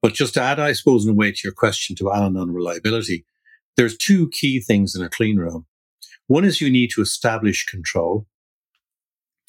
But 0.00 0.14
just 0.14 0.34
to 0.34 0.42
add, 0.42 0.58
I 0.58 0.72
suppose, 0.72 1.04
in 1.04 1.10
a 1.10 1.14
way 1.14 1.30
to 1.30 1.40
your 1.44 1.52
question 1.52 1.94
to 1.96 2.10
Alan 2.10 2.36
on 2.36 2.52
reliability, 2.52 3.24
there's 3.76 3.96
two 3.96 4.30
key 4.30 4.60
things 4.60 4.96
in 4.96 5.02
a 5.02 5.10
clean 5.10 5.36
room. 5.36 5.66
One 6.26 6.44
is 6.44 6.60
you 6.60 6.70
need 6.70 6.90
to 6.94 7.02
establish 7.02 7.66
control, 7.66 8.26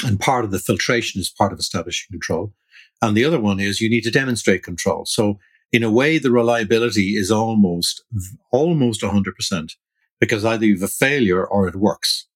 and 0.03 0.19
part 0.19 0.43
of 0.43 0.51
the 0.51 0.59
filtration 0.59 1.21
is 1.21 1.29
part 1.29 1.53
of 1.53 1.59
establishing 1.59 2.11
control. 2.11 2.53
And 3.01 3.15
the 3.15 3.25
other 3.25 3.39
one 3.39 3.59
is 3.59 3.79
you 3.79 3.89
need 3.89 4.03
to 4.03 4.11
demonstrate 4.11 4.63
control. 4.63 5.05
So 5.05 5.39
in 5.71 5.83
a 5.83 5.91
way, 5.91 6.17
the 6.17 6.31
reliability 6.31 7.15
is 7.15 7.31
almost, 7.31 8.03
almost 8.51 9.01
100% 9.01 9.71
because 10.19 10.45
either 10.45 10.65
you 10.65 10.75
have 10.75 10.83
a 10.83 10.87
failure 10.87 11.45
or 11.45 11.67
it 11.67 11.75
works. 11.75 12.27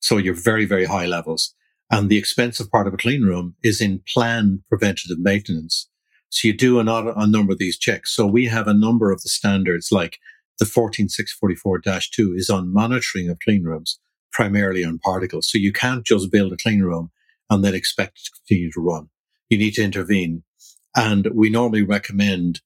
So 0.00 0.16
you're 0.16 0.34
very, 0.34 0.64
very 0.64 0.86
high 0.86 1.06
levels. 1.06 1.54
And 1.90 2.08
the 2.08 2.18
expensive 2.18 2.70
part 2.70 2.86
of 2.86 2.94
a 2.94 2.98
clean 2.98 3.22
room 3.22 3.56
is 3.62 3.80
in 3.80 4.02
planned 4.12 4.60
preventative 4.68 5.18
maintenance. 5.18 5.88
So 6.28 6.46
you 6.46 6.56
do 6.56 6.78
a, 6.78 6.82
a 6.82 7.26
number 7.26 7.52
of 7.52 7.58
these 7.58 7.78
checks. 7.78 8.14
So 8.14 8.26
we 8.26 8.46
have 8.46 8.68
a 8.68 8.74
number 8.74 9.10
of 9.10 9.20
the 9.22 9.28
standards 9.28 9.90
like 9.90 10.18
the 10.60 10.64
14644-2 10.66 12.36
is 12.36 12.48
on 12.50 12.72
monitoring 12.72 13.28
of 13.28 13.38
clean 13.40 13.64
rooms, 13.64 13.98
primarily 14.30 14.84
on 14.84 14.98
particles. 14.98 15.50
So 15.50 15.58
you 15.58 15.72
can't 15.72 16.04
just 16.04 16.30
build 16.30 16.52
a 16.52 16.56
clean 16.56 16.82
room 16.82 17.10
and 17.48 17.64
then 17.64 17.74
expect 17.74 18.18
it 18.18 18.24
to 18.24 18.30
continue 18.30 18.70
to 18.72 18.80
run. 18.80 19.08
You 19.48 19.58
need 19.58 19.74
to 19.74 19.82
intervene. 19.82 20.44
And 20.94 21.28
we 21.34 21.50
normally 21.50 21.82
recommend 21.82 22.60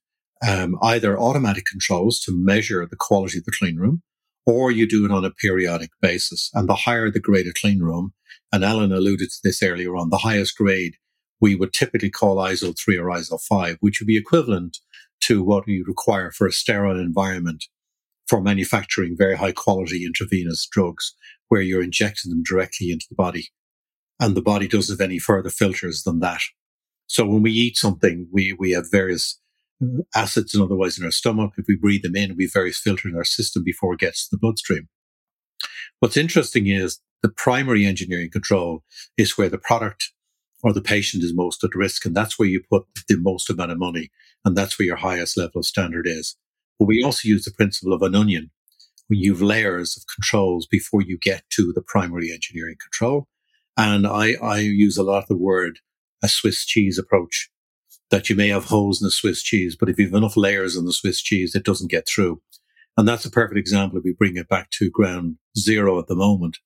um, 0.46 0.76
either 0.82 1.18
automatic 1.18 1.64
controls 1.64 2.20
to 2.20 2.32
measure 2.32 2.86
the 2.86 2.96
quality 2.96 3.38
of 3.38 3.44
the 3.44 3.52
clean 3.52 3.76
room, 3.76 4.02
or 4.46 4.70
you 4.70 4.86
do 4.86 5.04
it 5.04 5.10
on 5.10 5.24
a 5.24 5.30
periodic 5.30 5.90
basis. 6.00 6.50
And 6.54 6.68
the 6.68 6.74
higher 6.74 7.10
the 7.10 7.20
grade 7.20 7.46
of 7.46 7.54
clean 7.54 7.80
room, 7.80 8.12
and 8.52 8.64
Alan 8.64 8.92
alluded 8.92 9.30
to 9.30 9.40
this 9.42 9.62
earlier 9.62 9.96
on, 9.96 10.10
the 10.10 10.18
highest 10.18 10.56
grade 10.56 10.96
we 11.40 11.54
would 11.54 11.72
typically 11.72 12.10
call 12.10 12.36
ISO 12.36 12.74
3 12.76 12.98
or 12.98 13.06
ISO 13.06 13.40
5, 13.40 13.78
which 13.80 14.00
would 14.00 14.06
be 14.06 14.16
equivalent 14.16 14.78
to 15.22 15.42
what 15.42 15.66
we 15.66 15.84
require 15.86 16.30
for 16.30 16.46
a 16.46 16.52
sterile 16.52 16.98
environment 16.98 17.64
for 18.26 18.40
manufacturing 18.40 19.14
very 19.16 19.36
high 19.36 19.52
quality 19.52 20.04
intravenous 20.04 20.66
drugs, 20.70 21.14
where 21.48 21.60
you're 21.60 21.82
injecting 21.82 22.30
them 22.30 22.42
directly 22.42 22.90
into 22.90 23.06
the 23.08 23.14
body. 23.14 23.48
And 24.18 24.34
the 24.34 24.42
body 24.42 24.68
doesn't 24.68 24.98
have 24.98 25.04
any 25.04 25.18
further 25.18 25.50
filters 25.50 26.04
than 26.04 26.20
that. 26.20 26.40
So 27.06 27.26
when 27.26 27.42
we 27.42 27.52
eat 27.52 27.76
something, 27.76 28.28
we, 28.32 28.54
we 28.58 28.70
have 28.70 28.90
various 28.90 29.38
acids 30.14 30.54
and 30.54 30.62
otherwise 30.62 30.98
in 30.98 31.04
our 31.04 31.10
stomach. 31.10 31.54
If 31.56 31.66
we 31.68 31.76
breathe 31.76 32.02
them 32.02 32.16
in, 32.16 32.36
we 32.36 32.44
have 32.44 32.52
various 32.52 32.78
filters 32.78 33.12
in 33.12 33.18
our 33.18 33.24
system 33.24 33.62
before 33.64 33.94
it 33.94 34.00
gets 34.00 34.24
to 34.24 34.36
the 34.36 34.38
bloodstream. 34.38 34.88
What's 36.00 36.16
interesting 36.16 36.66
is 36.66 37.00
the 37.22 37.28
primary 37.28 37.84
engineering 37.86 38.30
control 38.30 38.84
is 39.16 39.38
where 39.38 39.48
the 39.48 39.58
product 39.58 40.12
or 40.62 40.72
the 40.72 40.82
patient 40.82 41.22
is 41.22 41.34
most 41.34 41.62
at 41.62 41.74
risk. 41.74 42.06
And 42.06 42.14
that's 42.14 42.38
where 42.38 42.48
you 42.48 42.62
put 42.70 42.84
the 43.08 43.16
most 43.16 43.50
amount 43.50 43.72
of 43.72 43.78
money. 43.78 44.10
And 44.44 44.56
that's 44.56 44.78
where 44.78 44.86
your 44.86 44.96
highest 44.96 45.36
level 45.36 45.60
of 45.60 45.66
standard 45.66 46.06
is. 46.06 46.36
But 46.78 46.86
we 46.86 47.02
also 47.02 47.28
use 47.28 47.44
the 47.44 47.52
principle 47.52 47.92
of 47.92 48.02
an 48.02 48.14
onion. 48.14 48.50
We 49.08 49.18
use 49.18 49.42
layers 49.42 49.96
of 49.96 50.04
controls 50.14 50.66
before 50.66 51.02
you 51.02 51.18
get 51.18 51.44
to 51.50 51.72
the 51.72 51.82
primary 51.82 52.32
engineering 52.32 52.76
control. 52.80 53.28
And 53.76 54.06
I, 54.06 54.34
I 54.42 54.58
use 54.60 54.96
a 54.96 55.02
lot 55.02 55.22
of 55.22 55.28
the 55.28 55.36
word 55.36 55.80
a 56.22 56.28
Swiss 56.28 56.64
cheese 56.64 56.98
approach 56.98 57.50
that 58.11 58.28
you 58.28 58.37
may 58.37 58.49
have 58.49 58.66
holes 58.66 59.00
in 59.00 59.06
the 59.06 59.11
Swiss 59.11 59.42
cheese, 59.42 59.76
but 59.78 59.88
if 59.88 59.99
you 59.99 60.06
have 60.06 60.14
enough 60.14 60.37
layers 60.37 60.76
in 60.76 60.84
the 60.84 60.92
Swiss 60.92 61.20
cheese, 61.20 61.54
it 61.54 61.64
doesn't 61.64 61.90
get 61.90 62.06
through. 62.06 62.40
And 62.96 63.08
that's 63.08 63.25
a 63.25 63.30
perfect 63.30 63.58
example 63.58 63.99
if 63.99 64.04
we 64.04 64.12
bring 64.12 64.37
it 64.37 64.49
back 64.49 64.70
to 64.73 64.90
ground 64.90 65.37
zero 65.58 65.99
at 65.99 66.06
the 66.06 66.14
moment. 66.14 66.58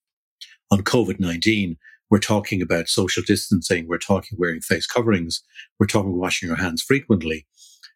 On 0.71 0.81
COVID-19, 0.81 1.77
we're 2.11 2.19
talking 2.19 2.61
about 2.61 2.89
social 2.89 3.23
distancing. 3.27 3.87
We're 3.87 3.99
talking 3.99 4.39
wearing 4.39 4.61
face 4.61 4.87
coverings. 4.87 5.43
We're 5.79 5.87
talking 5.87 6.19
washing 6.19 6.49
your 6.49 6.59
hands 6.59 6.83
frequently, 6.83 7.47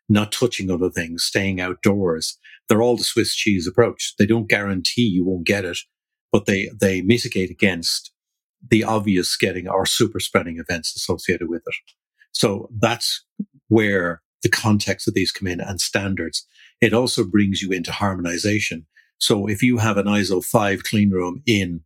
not 0.09 0.33
touching 0.33 0.71
other 0.71 0.91
things, 0.91 1.25
staying 1.25 1.61
outdoors. 1.61 2.39
They're 2.69 2.83
all 2.83 2.97
the 2.97 3.05
Swiss 3.05 3.35
cheese 3.35 3.67
approach. 3.67 4.15
They 4.19 4.27
don't 4.27 4.49
guarantee 4.49 5.03
you 5.03 5.25
won't 5.25 5.47
get 5.47 5.65
it, 5.65 5.79
but 6.31 6.47
they, 6.47 6.71
they 6.79 7.03
mitigate 7.03 7.51
against 7.51 8.13
the 8.67 8.85
obvious 8.85 9.37
getting 9.37 9.69
or 9.69 9.85
super 9.85 10.21
spreading 10.21 10.59
events 10.59 10.95
associated 10.97 11.49
with 11.49 11.63
it. 11.67 11.75
So 12.33 12.69
that's 12.79 13.25
where 13.69 14.23
the 14.43 14.49
context 14.49 15.07
of 15.07 15.15
these 15.15 15.33
come 15.33 15.47
in 15.47 15.61
and 15.61 15.81
standards. 15.81 16.47
It 16.81 16.93
also 16.93 17.25
brings 17.25 17.62
you 17.62 17.71
into 17.71 17.93
harmonization. 17.93 18.87
So 19.19 19.47
if 19.47 19.62
you 19.62 19.79
have 19.79 19.97
an 19.97 20.07
ISO 20.07 20.45
5 20.45 20.83
clean 20.83 21.11
room 21.11 21.43
in, 21.47 21.83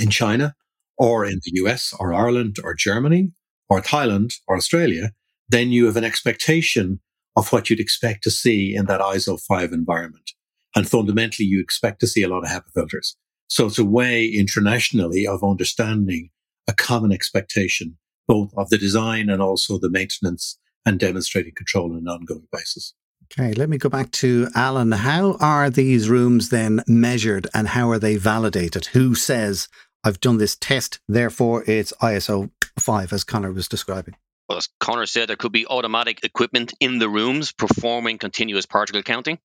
in 0.00 0.10
China 0.10 0.54
or 0.98 1.24
in 1.24 1.40
the 1.44 1.52
US 1.62 1.94
or 1.98 2.12
Ireland 2.12 2.56
or 2.62 2.74
Germany 2.74 3.32
or 3.70 3.80
Thailand 3.80 4.34
or 4.46 4.56
Australia, 4.56 5.12
then 5.48 5.70
you 5.70 5.86
have 5.86 5.96
an 5.96 6.04
expectation 6.04 7.00
of 7.36 7.50
what 7.52 7.70
you'd 7.70 7.80
expect 7.80 8.22
to 8.24 8.30
see 8.30 8.74
in 8.74 8.86
that 8.86 9.00
ISO 9.00 9.40
5 9.40 9.72
environment. 9.72 10.32
And 10.74 10.88
fundamentally, 10.88 11.46
you 11.46 11.60
expect 11.60 12.00
to 12.00 12.06
see 12.06 12.22
a 12.22 12.28
lot 12.28 12.44
of 12.44 12.50
HEPA 12.50 12.72
filters. 12.74 13.16
So 13.46 13.66
it's 13.66 13.78
a 13.78 13.84
way 13.84 14.26
internationally 14.26 15.26
of 15.26 15.42
understanding 15.42 16.30
a 16.68 16.74
common 16.74 17.12
expectation 17.12 17.96
both 18.28 18.52
of 18.56 18.68
the 18.68 18.78
design 18.78 19.28
and 19.28 19.42
also 19.42 19.78
the 19.78 19.90
maintenance 19.90 20.58
and 20.86 21.00
demonstrating 21.00 21.54
control 21.54 21.92
on 21.92 21.98
an 21.98 22.08
ongoing 22.08 22.46
basis. 22.52 22.94
Okay, 23.32 23.52
let 23.52 23.68
me 23.68 23.76
go 23.76 23.88
back 23.88 24.10
to 24.12 24.48
Alan. 24.54 24.92
How 24.92 25.36
are 25.40 25.68
these 25.68 26.08
rooms 26.08 26.48
then 26.48 26.82
measured 26.86 27.46
and 27.52 27.68
how 27.68 27.90
are 27.90 27.98
they 27.98 28.16
validated? 28.16 28.86
Who 28.86 29.14
says, 29.14 29.68
I've 30.04 30.20
done 30.20 30.38
this 30.38 30.56
test, 30.56 31.00
therefore 31.08 31.64
it's 31.66 31.92
ISO 32.00 32.50
5, 32.78 33.12
as 33.12 33.24
Connor 33.24 33.52
was 33.52 33.68
describing? 33.68 34.14
Well, 34.48 34.58
as 34.58 34.68
Connor 34.80 35.04
said, 35.04 35.28
there 35.28 35.36
could 35.36 35.52
be 35.52 35.66
automatic 35.66 36.24
equipment 36.24 36.72
in 36.80 36.98
the 36.98 37.08
rooms 37.08 37.52
performing 37.52 38.16
continuous 38.16 38.64
particle 38.64 39.02
counting, 39.02 39.38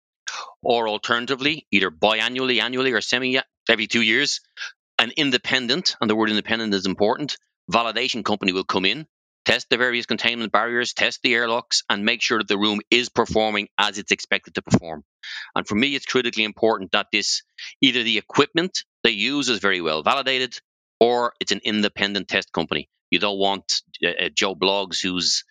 or 0.61 0.87
alternatively, 0.87 1.67
either 1.71 1.91
biannually, 1.91 2.61
annually, 2.61 2.93
or 2.93 3.01
semi 3.01 3.39
every 3.67 3.87
two 3.87 4.01
years, 4.01 4.39
an 4.97 5.11
independent, 5.17 5.97
and 5.99 6.09
the 6.09 6.15
word 6.15 6.29
independent 6.29 6.73
is 6.73 6.85
important, 6.85 7.37
validation 7.71 8.23
company 8.23 8.53
will 8.53 8.63
come 8.63 8.85
in, 8.85 9.05
test 9.45 9.69
the 9.69 9.77
various 9.77 10.05
containment 10.05 10.51
barriers, 10.51 10.93
test 10.93 11.21
the 11.23 11.33
airlocks, 11.33 11.83
and 11.89 12.05
make 12.05 12.21
sure 12.21 12.37
that 12.37 12.47
the 12.47 12.57
room 12.57 12.79
is 12.89 13.09
performing 13.09 13.67
as 13.77 13.97
it's 13.97 14.11
expected 14.11 14.55
to 14.55 14.61
perform. 14.61 15.03
And 15.55 15.67
for 15.67 15.75
me, 15.75 15.95
it's 15.95 16.05
critically 16.05 16.43
important 16.43 16.91
that 16.91 17.07
this 17.11 17.43
either 17.81 18.03
the 18.03 18.17
equipment 18.17 18.83
they 19.03 19.11
use 19.11 19.49
is 19.49 19.59
very 19.59 19.81
well 19.81 20.03
validated 20.03 20.57
or 20.99 21.33
it's 21.39 21.51
an 21.51 21.61
independent 21.63 22.27
test 22.27 22.51
company. 22.53 22.89
You 23.11 23.19
don't 23.19 23.37
want 23.37 23.83
uh, 24.03 24.09
uh 24.09 24.29
Joe 24.33 24.55
Bloggs 24.55 24.99
who's 24.99 25.43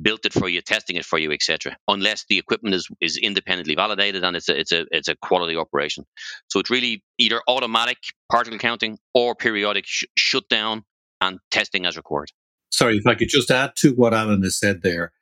built 0.00 0.26
it 0.26 0.32
for 0.32 0.48
you, 0.48 0.60
testing 0.60 0.96
it 0.96 1.04
for 1.04 1.18
you, 1.18 1.30
etc. 1.30 1.76
Unless 1.86 2.24
the 2.28 2.38
equipment 2.38 2.74
is, 2.74 2.88
is 3.00 3.16
independently 3.16 3.76
validated 3.76 4.24
and 4.24 4.36
it's 4.36 4.48
a 4.48 4.58
it's 4.58 4.72
a 4.72 4.86
it's 4.90 5.08
a 5.08 5.14
quality 5.14 5.56
operation. 5.56 6.04
So 6.48 6.58
it's 6.58 6.70
really 6.70 7.04
either 7.18 7.40
automatic 7.46 7.98
particle 8.28 8.58
counting 8.58 8.98
or 9.14 9.36
periodic 9.36 9.84
sh- 9.86 10.04
shutdown 10.16 10.84
and 11.20 11.38
testing 11.50 11.86
as 11.86 11.96
required. 11.96 12.32
Sorry, 12.70 12.96
if 12.96 13.06
I 13.06 13.14
could 13.14 13.28
just 13.28 13.50
add 13.50 13.72
to 13.76 13.92
what 13.94 14.14
Alan 14.14 14.42
has 14.42 14.58
said 14.58 14.82
there. 14.82 15.12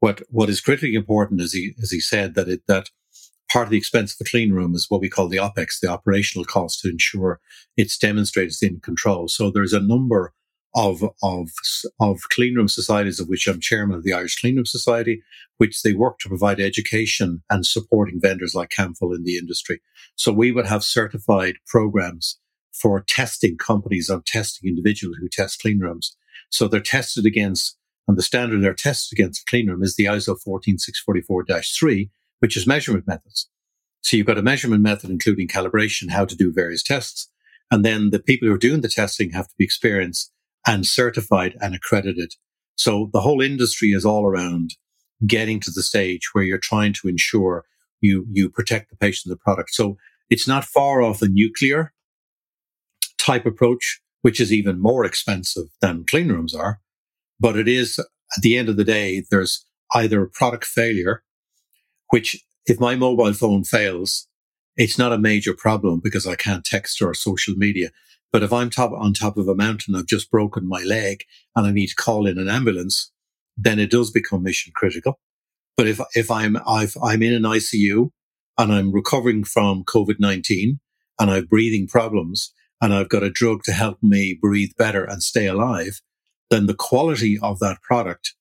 What 0.00 0.22
what 0.30 0.48
is 0.48 0.60
critically 0.60 0.94
important 0.94 1.40
is 1.40 1.52
he 1.52 1.74
as 1.80 1.90
he 1.90 2.00
said 2.00 2.34
that 2.34 2.48
it 2.48 2.62
that 2.66 2.90
part 3.52 3.66
of 3.66 3.70
the 3.70 3.76
expense 3.76 4.14
of 4.14 4.26
a 4.26 4.28
clean 4.28 4.52
room 4.52 4.74
is 4.74 4.86
what 4.88 5.00
we 5.00 5.10
call 5.10 5.28
the 5.28 5.36
OPEX, 5.36 5.80
the 5.80 5.88
operational 5.88 6.44
cost 6.44 6.80
to 6.80 6.88
ensure 6.88 7.38
it's 7.76 7.98
demonstrated 7.98 8.54
in 8.62 8.80
control. 8.80 9.28
So 9.28 9.50
there's 9.50 9.74
a 9.74 9.80
number 9.80 10.32
of, 10.74 11.04
of, 11.22 11.50
of 12.00 12.20
clean 12.30 12.54
room 12.54 12.68
societies 12.68 13.20
of 13.20 13.28
which 13.28 13.46
I'm 13.46 13.60
chairman 13.60 13.96
of 13.96 14.04
the 14.04 14.14
Irish 14.14 14.40
Clean 14.40 14.56
Room 14.56 14.64
Society, 14.64 15.22
which 15.58 15.82
they 15.82 15.92
work 15.92 16.18
to 16.20 16.28
provide 16.28 16.60
education 16.60 17.42
and 17.50 17.66
supporting 17.66 18.20
vendors 18.20 18.54
like 18.54 18.70
Camfil 18.70 19.14
in 19.14 19.24
the 19.24 19.36
industry. 19.36 19.82
So 20.16 20.32
we 20.32 20.50
would 20.50 20.66
have 20.66 20.82
certified 20.82 21.56
programs 21.66 22.38
for 22.72 23.02
testing 23.06 23.56
companies 23.56 24.10
on 24.10 24.22
testing 24.26 24.68
individuals 24.68 25.16
who 25.20 25.28
test 25.28 25.60
clean 25.60 25.78
rooms. 25.78 26.16
So 26.50 26.68
they're 26.68 26.80
tested 26.80 27.26
against, 27.26 27.76
and 28.08 28.16
the 28.16 28.22
standard 28.22 28.62
they're 28.62 28.74
tested 28.74 29.18
against 29.18 29.46
clean 29.46 29.68
room 29.68 29.82
is 29.82 29.96
the 29.96 30.06
ISO 30.06 30.36
14644-3, 30.46 32.10
which 32.40 32.56
is 32.56 32.66
measurement 32.66 33.06
methods. 33.06 33.48
So 34.00 34.16
you've 34.16 34.26
got 34.26 34.38
a 34.38 34.42
measurement 34.42 34.82
method, 34.82 35.10
including 35.10 35.48
calibration, 35.48 36.10
how 36.10 36.24
to 36.24 36.36
do 36.36 36.52
various 36.52 36.82
tests. 36.82 37.28
And 37.70 37.84
then 37.84 38.10
the 38.10 38.18
people 38.18 38.48
who 38.48 38.54
are 38.54 38.58
doing 38.58 38.80
the 38.80 38.88
testing 38.88 39.30
have 39.30 39.48
to 39.48 39.54
be 39.56 39.64
experienced 39.64 40.32
and 40.66 40.84
certified 40.84 41.56
and 41.60 41.74
accredited. 41.74 42.34
So 42.74 43.10
the 43.12 43.20
whole 43.20 43.40
industry 43.40 43.90
is 43.90 44.04
all 44.04 44.26
around 44.26 44.74
getting 45.26 45.60
to 45.60 45.70
the 45.70 45.82
stage 45.82 46.30
where 46.32 46.44
you're 46.44 46.58
trying 46.58 46.92
to 46.94 47.08
ensure 47.08 47.64
you, 48.00 48.26
you 48.30 48.50
protect 48.50 48.90
the 48.90 48.96
patient 48.96 49.30
the 49.30 49.36
product. 49.36 49.70
So 49.70 49.96
it's 50.28 50.48
not 50.48 50.64
far 50.64 51.02
off 51.02 51.20
the 51.20 51.28
nuclear 51.28 51.92
type 53.22 53.46
approach, 53.46 54.00
which 54.22 54.40
is 54.40 54.52
even 54.52 54.80
more 54.80 55.04
expensive 55.04 55.66
than 55.80 56.04
clean 56.04 56.28
rooms 56.28 56.54
are. 56.54 56.80
But 57.38 57.56
it 57.56 57.68
is 57.68 57.98
at 57.98 58.42
the 58.42 58.56
end 58.56 58.68
of 58.68 58.76
the 58.76 58.84
day, 58.84 59.24
there's 59.30 59.64
either 59.94 60.22
a 60.22 60.28
product 60.28 60.64
failure, 60.64 61.22
which 62.10 62.42
if 62.66 62.80
my 62.80 62.94
mobile 62.94 63.32
phone 63.32 63.64
fails, 63.64 64.28
it's 64.76 64.98
not 64.98 65.12
a 65.12 65.18
major 65.18 65.54
problem 65.54 66.00
because 66.02 66.26
I 66.26 66.34
can't 66.34 66.64
text 66.64 67.02
or 67.02 67.12
social 67.14 67.54
media. 67.54 67.90
But 68.32 68.42
if 68.42 68.52
I'm 68.52 68.70
top 68.70 68.92
on 68.92 69.12
top 69.12 69.36
of 69.36 69.48
a 69.48 69.54
mountain, 69.54 69.94
I've 69.94 70.06
just 70.06 70.30
broken 70.30 70.66
my 70.66 70.82
leg 70.82 71.24
and 71.54 71.66
I 71.66 71.72
need 71.72 71.88
to 71.88 71.94
call 71.94 72.26
in 72.26 72.38
an 72.38 72.48
ambulance, 72.48 73.12
then 73.56 73.78
it 73.78 73.90
does 73.90 74.10
become 74.10 74.42
mission 74.42 74.72
critical. 74.74 75.20
But 75.76 75.86
if, 75.86 76.00
if 76.14 76.30
I'm, 76.30 76.56
I've, 76.66 76.96
I'm 77.02 77.22
in 77.22 77.34
an 77.34 77.42
ICU 77.42 78.10
and 78.58 78.72
I'm 78.72 78.92
recovering 78.92 79.44
from 79.44 79.84
COVID-19 79.84 80.78
and 81.20 81.30
I 81.30 81.36
have 81.36 81.50
breathing 81.50 81.86
problems 81.86 82.52
and 82.82 82.92
I've 82.92 83.08
got 83.08 83.22
a 83.22 83.30
drug 83.30 83.62
to 83.64 83.72
help 83.72 84.02
me 84.02 84.36
breathe 84.38 84.72
better 84.76 85.04
and 85.04 85.22
stay 85.22 85.46
alive, 85.46 86.02
then 86.50 86.66
the 86.66 86.74
quality 86.74 87.38
of 87.40 87.60
that 87.60 87.80
product 87.80 88.34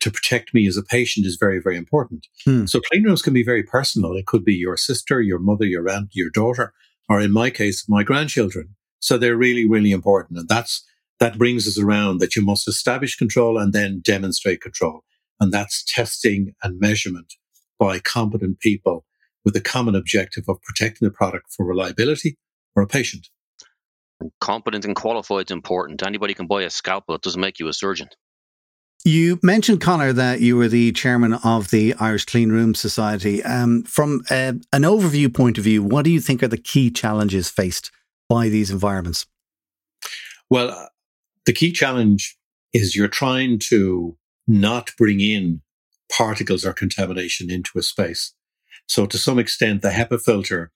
to 0.00 0.10
protect 0.10 0.54
me 0.54 0.68
as 0.68 0.76
a 0.76 0.82
patient 0.82 1.26
is 1.26 1.36
very, 1.40 1.58
very 1.60 1.76
important. 1.76 2.28
Hmm. 2.44 2.66
So 2.66 2.80
clean 2.80 3.02
rooms 3.02 3.22
can 3.22 3.32
be 3.32 3.42
very 3.42 3.64
personal. 3.64 4.12
It 4.12 4.26
could 4.26 4.44
be 4.44 4.54
your 4.54 4.76
sister, 4.76 5.20
your 5.20 5.40
mother, 5.40 5.64
your 5.64 5.88
aunt, 5.88 6.10
your 6.12 6.30
daughter, 6.30 6.72
or 7.08 7.20
in 7.20 7.32
my 7.32 7.50
case, 7.50 7.88
my 7.88 8.02
grandchildren 8.04 8.76
So 9.00 9.16
they're 9.16 9.36
really, 9.36 9.66
really 9.66 9.90
important. 9.90 10.38
And 10.38 10.48
that's, 10.48 10.84
that 11.18 11.38
brings 11.38 11.66
us 11.66 11.78
around 11.78 12.18
that 12.18 12.36
you 12.36 12.42
must 12.42 12.68
establish 12.68 13.16
control 13.16 13.58
and 13.58 13.72
then 13.72 14.00
demonstrate 14.04 14.60
control. 14.60 15.04
And 15.40 15.52
that's 15.52 15.84
testing 15.84 16.54
and 16.62 16.78
measurement 16.78 17.34
by 17.78 18.00
competent 18.00 18.60
people 18.60 19.04
with 19.44 19.54
the 19.54 19.60
common 19.60 19.94
objective 19.94 20.44
of 20.48 20.60
protecting 20.62 21.06
the 21.06 21.12
product 21.12 21.46
for 21.56 21.64
reliability 21.64 22.36
or 22.76 22.82
a 22.82 22.86
patient. 22.86 23.28
Competent 24.40 24.84
and 24.84 24.96
qualified 24.96 25.46
is 25.46 25.52
important. 25.52 26.02
Anybody 26.04 26.34
can 26.34 26.46
buy 26.46 26.62
a 26.62 26.70
scalpel. 26.70 27.14
It 27.14 27.22
doesn't 27.22 27.40
make 27.40 27.58
you 27.58 27.68
a 27.68 27.72
surgeon. 27.72 28.08
You 29.04 29.38
mentioned, 29.42 29.80
Connor, 29.80 30.12
that 30.12 30.40
you 30.40 30.56
were 30.56 30.68
the 30.68 30.92
chairman 30.92 31.34
of 31.34 31.70
the 31.70 31.94
Irish 31.94 32.24
Clean 32.24 32.50
Room 32.50 32.74
Society. 32.74 33.42
Um, 33.44 33.84
from 33.84 34.22
uh, 34.28 34.54
an 34.72 34.82
overview 34.82 35.32
point 35.32 35.56
of 35.56 35.64
view, 35.64 35.82
what 35.82 36.04
do 36.04 36.10
you 36.10 36.20
think 36.20 36.42
are 36.42 36.48
the 36.48 36.58
key 36.58 36.90
challenges 36.90 37.48
faced 37.48 37.92
by 38.28 38.48
these 38.48 38.70
environments? 38.70 39.26
Well, 40.50 40.70
uh, 40.70 40.86
the 41.46 41.52
key 41.52 41.72
challenge 41.72 42.36
is 42.72 42.96
you're 42.96 43.08
trying 43.08 43.60
to 43.68 44.16
not 44.46 44.90
bring 44.98 45.20
in 45.20 45.62
particles 46.10 46.64
or 46.64 46.72
contamination 46.72 47.50
into 47.50 47.78
a 47.78 47.82
space. 47.82 48.34
So 48.86 49.06
to 49.06 49.18
some 49.18 49.38
extent, 49.38 49.82
the 49.82 49.90
HEPA 49.90 50.20
filter 50.20 50.72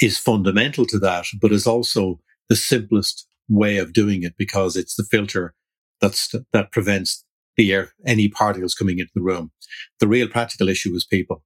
is 0.00 0.18
fundamental 0.18 0.86
to 0.86 0.98
that, 0.98 1.26
but 1.40 1.52
is 1.52 1.66
also 1.66 2.20
the 2.48 2.56
simplest 2.56 3.26
way 3.48 3.78
of 3.78 3.92
doing 3.92 4.22
it 4.22 4.34
because 4.38 4.76
it's 4.76 4.94
the 4.96 5.04
filter 5.04 5.54
that's, 6.00 6.34
that 6.52 6.72
prevents 6.72 7.24
the 7.56 7.72
air, 7.72 7.92
any 8.06 8.28
particles 8.28 8.74
coming 8.74 8.98
into 8.98 9.12
the 9.14 9.22
room. 9.22 9.52
The 10.00 10.08
real 10.08 10.28
practical 10.28 10.68
issue 10.68 10.94
is 10.94 11.04
people. 11.04 11.44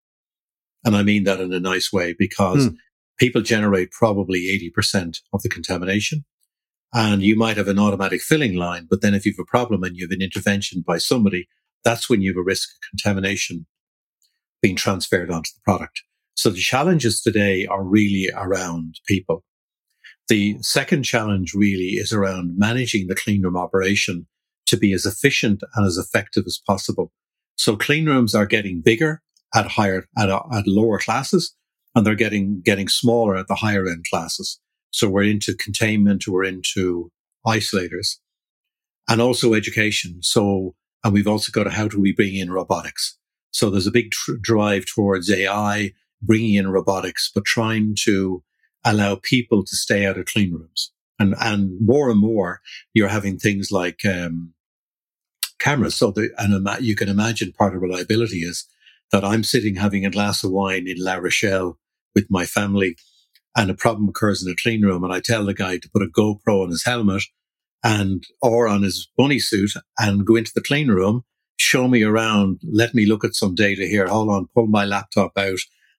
And 0.85 0.97
I 0.97 1.03
mean 1.03 1.25
that 1.25 1.41
in 1.41 1.53
a 1.53 1.61
nice 1.61 1.93
way 1.93 2.15
because 2.19 2.67
hmm. 2.67 2.75
people 3.19 3.43
generate 3.43 3.91
probably 3.91 4.71
80% 4.77 5.19
of 5.33 5.43
the 5.43 5.49
contamination. 5.49 6.25
And 6.93 7.23
you 7.23 7.37
might 7.37 7.59
have 7.59 7.69
an 7.69 7.79
automatic 7.79 8.23
filling 8.23 8.55
line, 8.55 8.87
but 8.89 9.03
then 9.03 9.15
if 9.15 9.27
you 9.27 9.33
have 9.33 9.43
a 9.43 9.51
problem 9.51 9.83
and 9.83 9.95
you 9.95 10.07
have 10.07 10.17
an 10.17 10.23
intervention 10.23 10.83
by 10.87 10.97
somebody, 10.97 11.47
that's 11.85 12.09
when 12.09 12.23
you 12.23 12.31
have 12.31 12.39
a 12.39 12.43
risk 12.43 12.71
of 12.71 12.91
contamination 12.91 13.67
being 14.63 14.77
transferred 14.77 15.31
onto 15.31 15.51
the 15.55 15.61
product. 15.65 16.03
So 16.35 16.51
the 16.51 16.59
challenges 16.59 17.21
today 17.21 17.67
are 17.67 17.85
really 17.85 18.31
around 18.35 19.01
people. 19.07 19.45
The 20.29 20.59
second 20.61 21.05
challenge 21.05 21.55
really 21.55 21.95
is 21.95 22.13
around 22.13 22.59
managing 22.59 23.07
the 23.07 23.15
cleanroom 23.15 23.59
operation 23.59 24.27
to 24.67 24.77
be 24.77 24.93
as 24.93 25.07
efficient 25.07 25.63
and 25.75 25.87
as 25.87 25.97
effective 25.97 26.45
as 26.47 26.61
possible. 26.67 27.13
So 27.57 27.77
cleanrooms 27.77 28.35
are 28.35 28.47
getting 28.47 28.83
bigger 28.83 29.23
at 29.55 29.67
higher, 29.67 30.05
at, 30.17 30.29
at 30.29 30.67
lower 30.67 30.99
classes 30.99 31.55
and 31.95 32.07
they're 32.07 32.15
getting, 32.15 32.61
getting 32.61 32.89
smaller 32.89 33.37
at 33.37 33.49
the 33.49 33.55
higher 33.57 33.87
end 33.87 34.05
classes. 34.11 34.61
So 34.91 35.09
we're 35.09 35.23
into 35.23 35.55
containment, 35.55 36.29
we're 36.29 36.45
into 36.45 37.11
isolators 37.47 38.17
and 39.09 39.23
also 39.23 39.55
education. 39.55 40.23
So, 40.23 40.75
and 41.03 41.15
we've 41.15 41.27
also 41.27 41.51
got 41.51 41.73
how 41.73 41.89
do 41.89 42.01
we 42.01 42.13
bring 42.13 42.37
in 42.37 42.53
robotics? 42.53 43.17
So 43.51 43.71
there's 43.71 43.87
a 43.87 43.93
big 43.93 44.11
tr- 44.11 44.33
drive 44.41 44.85
towards 44.85 45.31
AI, 45.31 45.93
bringing 46.21 46.55
in 46.55 46.69
robotics, 46.69 47.31
but 47.35 47.47
trying 47.47 47.97
to 48.01 48.43
allow 48.85 49.17
people 49.17 49.65
to 49.65 49.77
stay 49.77 50.07
out 50.07 50.19
of 50.19 50.27
clean 50.27 50.53
rooms. 50.53 50.93
And, 51.19 51.35
and 51.41 51.77
more 51.81 52.11
and 52.11 52.21
more, 52.21 52.61
you're 52.95 53.09
having 53.09 53.39
things 53.39 53.73
like, 53.73 54.05
um, 54.05 54.55
cameras. 55.59 55.97
So 55.97 56.11
the, 56.13 56.31
and 56.39 56.69
you 56.85 56.95
can 56.95 57.09
imagine 57.09 57.53
part 57.53 57.75
of 57.75 57.83
reliability 57.83 58.39
is 58.39 58.67
that 59.13 59.25
I'm 59.25 59.43
sitting 59.43 59.77
having 59.77 60.05
a 60.05 60.11
glass 60.11 60.45
of 60.45 60.51
wine 60.51 60.87
in 60.87 60.97
La 60.99 61.15
Rochelle 61.15 61.79
with 62.15 62.31
my 62.31 62.47
family 62.47 62.97
and 63.57 63.71
a 63.71 63.75
problem 63.75 64.09
occurs 64.09 64.45
in 64.45 64.53
a 64.53 64.57
clean 64.57 64.83
room 64.83 65.05
and 65.05 65.13
I 65.13 65.21
tell 65.21 65.45
the 65.45 65.55
guy 65.55 65.79
to 65.79 65.91
put 65.91 66.03
a 66.03 66.07
GoPro 66.07 66.63
on 66.63 66.71
his 66.71 66.85
helmet 66.85 67.25
and 67.83 68.25
or 68.43 68.69
on 68.69 68.83
his 68.83 69.09
bunny 69.17 69.39
suit 69.39 69.73
and 69.99 70.27
go 70.27 70.37
into 70.37 70.53
the 70.55 70.61
clean 70.61 70.89
room, 70.89 71.25
show 71.57 71.89
me 71.89 72.03
around, 72.03 72.61
let 72.71 72.95
me 72.95 73.07
look 73.07 73.25
at 73.25 73.35
some 73.35 73.55
data 73.55 73.87
here. 73.87 74.07
Hold 74.07 74.31
on, 74.31 74.49
pull 74.55 74.67
my 74.67 74.85
laptop 74.85 75.33
out, 75.37 75.59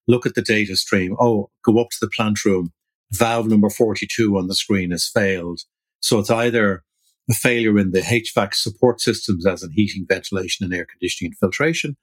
look 0.09 0.25
at 0.25 0.33
the 0.33 0.41
data 0.41 0.75
stream. 0.75 1.15
Oh, 1.19 1.49
go 1.63 1.79
up 1.79 1.89
to 1.91 1.97
the 2.01 2.09
plant 2.09 2.43
room. 2.43 2.73
Valve 3.11 3.47
number 3.47 3.69
42 3.69 4.37
on 4.37 4.47
the 4.47 4.55
screen 4.55 4.91
has 4.91 5.07
failed. 5.07 5.61
So 6.01 6.19
it's 6.19 6.31
either 6.31 6.83
a 7.29 7.33
failure 7.33 7.77
in 7.77 7.91
the 7.91 8.01
HVAC 8.01 8.55
support 8.55 8.99
systems 9.01 9.45
as 9.45 9.63
in 9.63 9.71
heating, 9.71 10.05
ventilation 10.07 10.65
and 10.65 10.73
air 10.73 10.85
conditioning 10.85 11.31
and 11.31 11.37
filtration, 11.37 11.95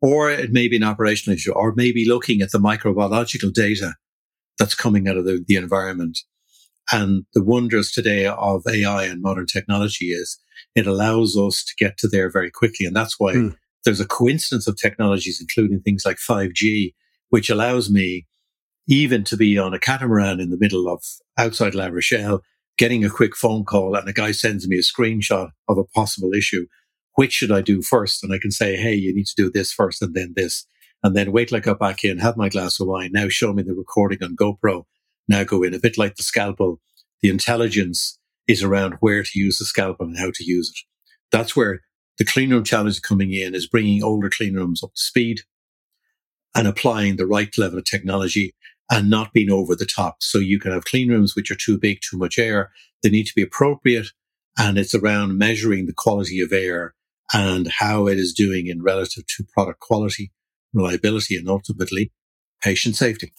or 0.00 0.30
it 0.30 0.52
may 0.52 0.68
be 0.68 0.76
an 0.76 0.84
operational 0.84 1.34
issue, 1.34 1.52
or 1.52 1.74
maybe 1.74 2.06
looking 2.06 2.40
at 2.40 2.52
the 2.52 2.58
microbiological 2.58 3.52
data 3.52 3.94
that's 4.58 4.74
coming 4.74 5.08
out 5.08 5.16
of 5.16 5.24
the, 5.24 5.44
the 5.46 5.56
environment. 5.56 6.18
And 6.92 7.24
the 7.34 7.44
wonders 7.44 7.90
today 7.90 8.26
of 8.26 8.62
AI 8.68 9.04
and 9.04 9.20
modern 9.20 9.46
technology 9.46 10.06
is 10.06 10.38
it 10.74 10.86
allows 10.86 11.36
us 11.36 11.64
to 11.64 11.84
get 11.84 11.98
to 11.98 12.08
there 12.08 12.30
very 12.30 12.50
quickly. 12.50 12.86
And 12.86 12.94
that's 12.94 13.18
why 13.18 13.34
mm. 13.34 13.56
there's 13.84 14.00
a 14.00 14.06
coincidence 14.06 14.66
of 14.66 14.76
technologies, 14.76 15.40
including 15.40 15.80
things 15.80 16.04
like 16.06 16.16
5G, 16.16 16.94
which 17.30 17.50
allows 17.50 17.90
me 17.90 18.26
even 18.88 19.22
to 19.22 19.36
be 19.36 19.58
on 19.58 19.74
a 19.74 19.78
catamaran 19.78 20.40
in 20.40 20.50
the 20.50 20.58
middle 20.58 20.88
of 20.88 21.02
outside 21.36 21.74
La 21.74 21.86
Rochelle, 21.86 22.42
getting 22.78 23.04
a 23.04 23.10
quick 23.10 23.36
phone 23.36 23.64
call 23.64 23.94
and 23.94 24.08
a 24.08 24.12
guy 24.12 24.32
sends 24.32 24.66
me 24.66 24.78
a 24.78 24.80
screenshot 24.80 25.50
of 25.68 25.76
a 25.76 25.84
possible 25.84 26.32
issue. 26.32 26.66
Which 27.14 27.32
should 27.32 27.50
I 27.50 27.60
do 27.60 27.82
first? 27.82 28.22
And 28.22 28.32
I 28.32 28.38
can 28.38 28.50
say, 28.50 28.76
Hey, 28.76 28.94
you 28.94 29.14
need 29.14 29.26
to 29.26 29.34
do 29.36 29.50
this 29.50 29.72
first 29.72 30.00
and 30.00 30.14
then 30.14 30.32
this 30.36 30.64
and 31.02 31.14
then 31.14 31.32
wait 31.32 31.48
till 31.48 31.58
I 31.58 31.60
got 31.60 31.78
back 31.78 32.02
in, 32.04 32.18
have 32.18 32.36
my 32.36 32.48
glass 32.48 32.80
of 32.80 32.88
wine. 32.88 33.10
Now 33.12 33.28
show 33.28 33.52
me 33.52 33.62
the 33.62 33.74
recording 33.74 34.22
on 34.22 34.36
GoPro. 34.36 34.84
Now 35.28 35.44
go 35.44 35.62
in 35.62 35.74
a 35.74 35.78
bit 35.78 35.98
like 35.98 36.16
the 36.16 36.22
scalpel. 36.22 36.80
The 37.20 37.28
intelligence 37.28 38.18
is 38.46 38.62
around 38.62 38.94
where 39.00 39.22
to 39.22 39.38
use 39.38 39.58
the 39.58 39.64
scalpel 39.64 40.06
and 40.06 40.18
how 40.18 40.30
to 40.34 40.44
use 40.44 40.70
it. 40.70 40.78
That's 41.30 41.54
where 41.54 41.82
the 42.18 42.24
clean 42.24 42.50
room 42.50 42.64
challenge 42.64 43.02
coming 43.02 43.32
in 43.32 43.54
is 43.54 43.68
bringing 43.68 44.02
older 44.02 44.30
clean 44.30 44.54
rooms 44.54 44.82
up 44.82 44.94
to 44.94 45.00
speed 45.00 45.42
and 46.54 46.66
applying 46.66 47.16
the 47.16 47.26
right 47.26 47.56
level 47.58 47.78
of 47.78 47.84
technology 47.84 48.54
and 48.90 49.10
not 49.10 49.32
being 49.32 49.50
over 49.50 49.74
the 49.74 49.86
top. 49.86 50.22
So 50.22 50.38
you 50.38 50.58
can 50.58 50.72
have 50.72 50.84
clean 50.84 51.10
rooms 51.10 51.36
which 51.36 51.50
are 51.50 51.56
too 51.56 51.78
big, 51.78 51.98
too 52.00 52.16
much 52.16 52.38
air. 52.38 52.72
They 53.02 53.10
need 53.10 53.26
to 53.26 53.34
be 53.34 53.42
appropriate. 53.42 54.08
And 54.58 54.78
it's 54.78 54.94
around 54.94 55.38
measuring 55.38 55.86
the 55.86 55.92
quality 55.92 56.40
of 56.40 56.52
air 56.52 56.94
and 57.32 57.68
how 57.68 58.06
it 58.08 58.18
is 58.18 58.32
doing 58.32 58.66
in 58.66 58.82
relative 58.82 59.24
to 59.36 59.44
product 59.54 59.80
quality 59.80 60.32
reliability, 60.72 61.36
and 61.36 61.48
ultimately 61.48 62.12
patient 62.62 62.96
safety. 62.96 63.32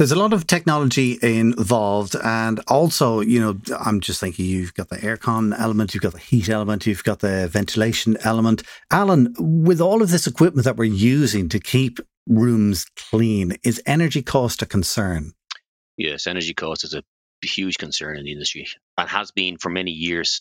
There's 0.00 0.12
a 0.12 0.16
lot 0.16 0.32
of 0.32 0.46
technology 0.46 1.18
involved, 1.20 2.16
and 2.24 2.58
also, 2.68 3.20
you 3.20 3.38
know, 3.38 3.60
I'm 3.78 4.00
just 4.00 4.18
thinking 4.18 4.46
you've 4.46 4.72
got 4.72 4.88
the 4.88 4.96
aircon 4.96 5.54
element, 5.60 5.92
you've 5.92 6.02
got 6.02 6.14
the 6.14 6.18
heat 6.18 6.48
element, 6.48 6.86
you've 6.86 7.04
got 7.04 7.18
the 7.18 7.48
ventilation 7.48 8.16
element. 8.24 8.62
Alan, 8.90 9.34
with 9.38 9.78
all 9.78 10.00
of 10.00 10.10
this 10.10 10.26
equipment 10.26 10.64
that 10.64 10.78
we're 10.78 10.84
using 10.84 11.50
to 11.50 11.60
keep 11.60 12.00
rooms 12.26 12.86
clean, 12.96 13.58
is 13.62 13.82
energy 13.84 14.22
cost 14.22 14.62
a 14.62 14.66
concern? 14.66 15.32
Yes, 15.98 16.26
energy 16.26 16.54
cost 16.54 16.82
is 16.82 16.94
a 16.94 17.02
huge 17.42 17.76
concern 17.76 18.16
in 18.16 18.24
the 18.24 18.32
industry 18.32 18.68
and 18.96 19.06
has 19.06 19.32
been 19.32 19.58
for 19.58 19.68
many 19.68 19.90
years. 19.90 20.40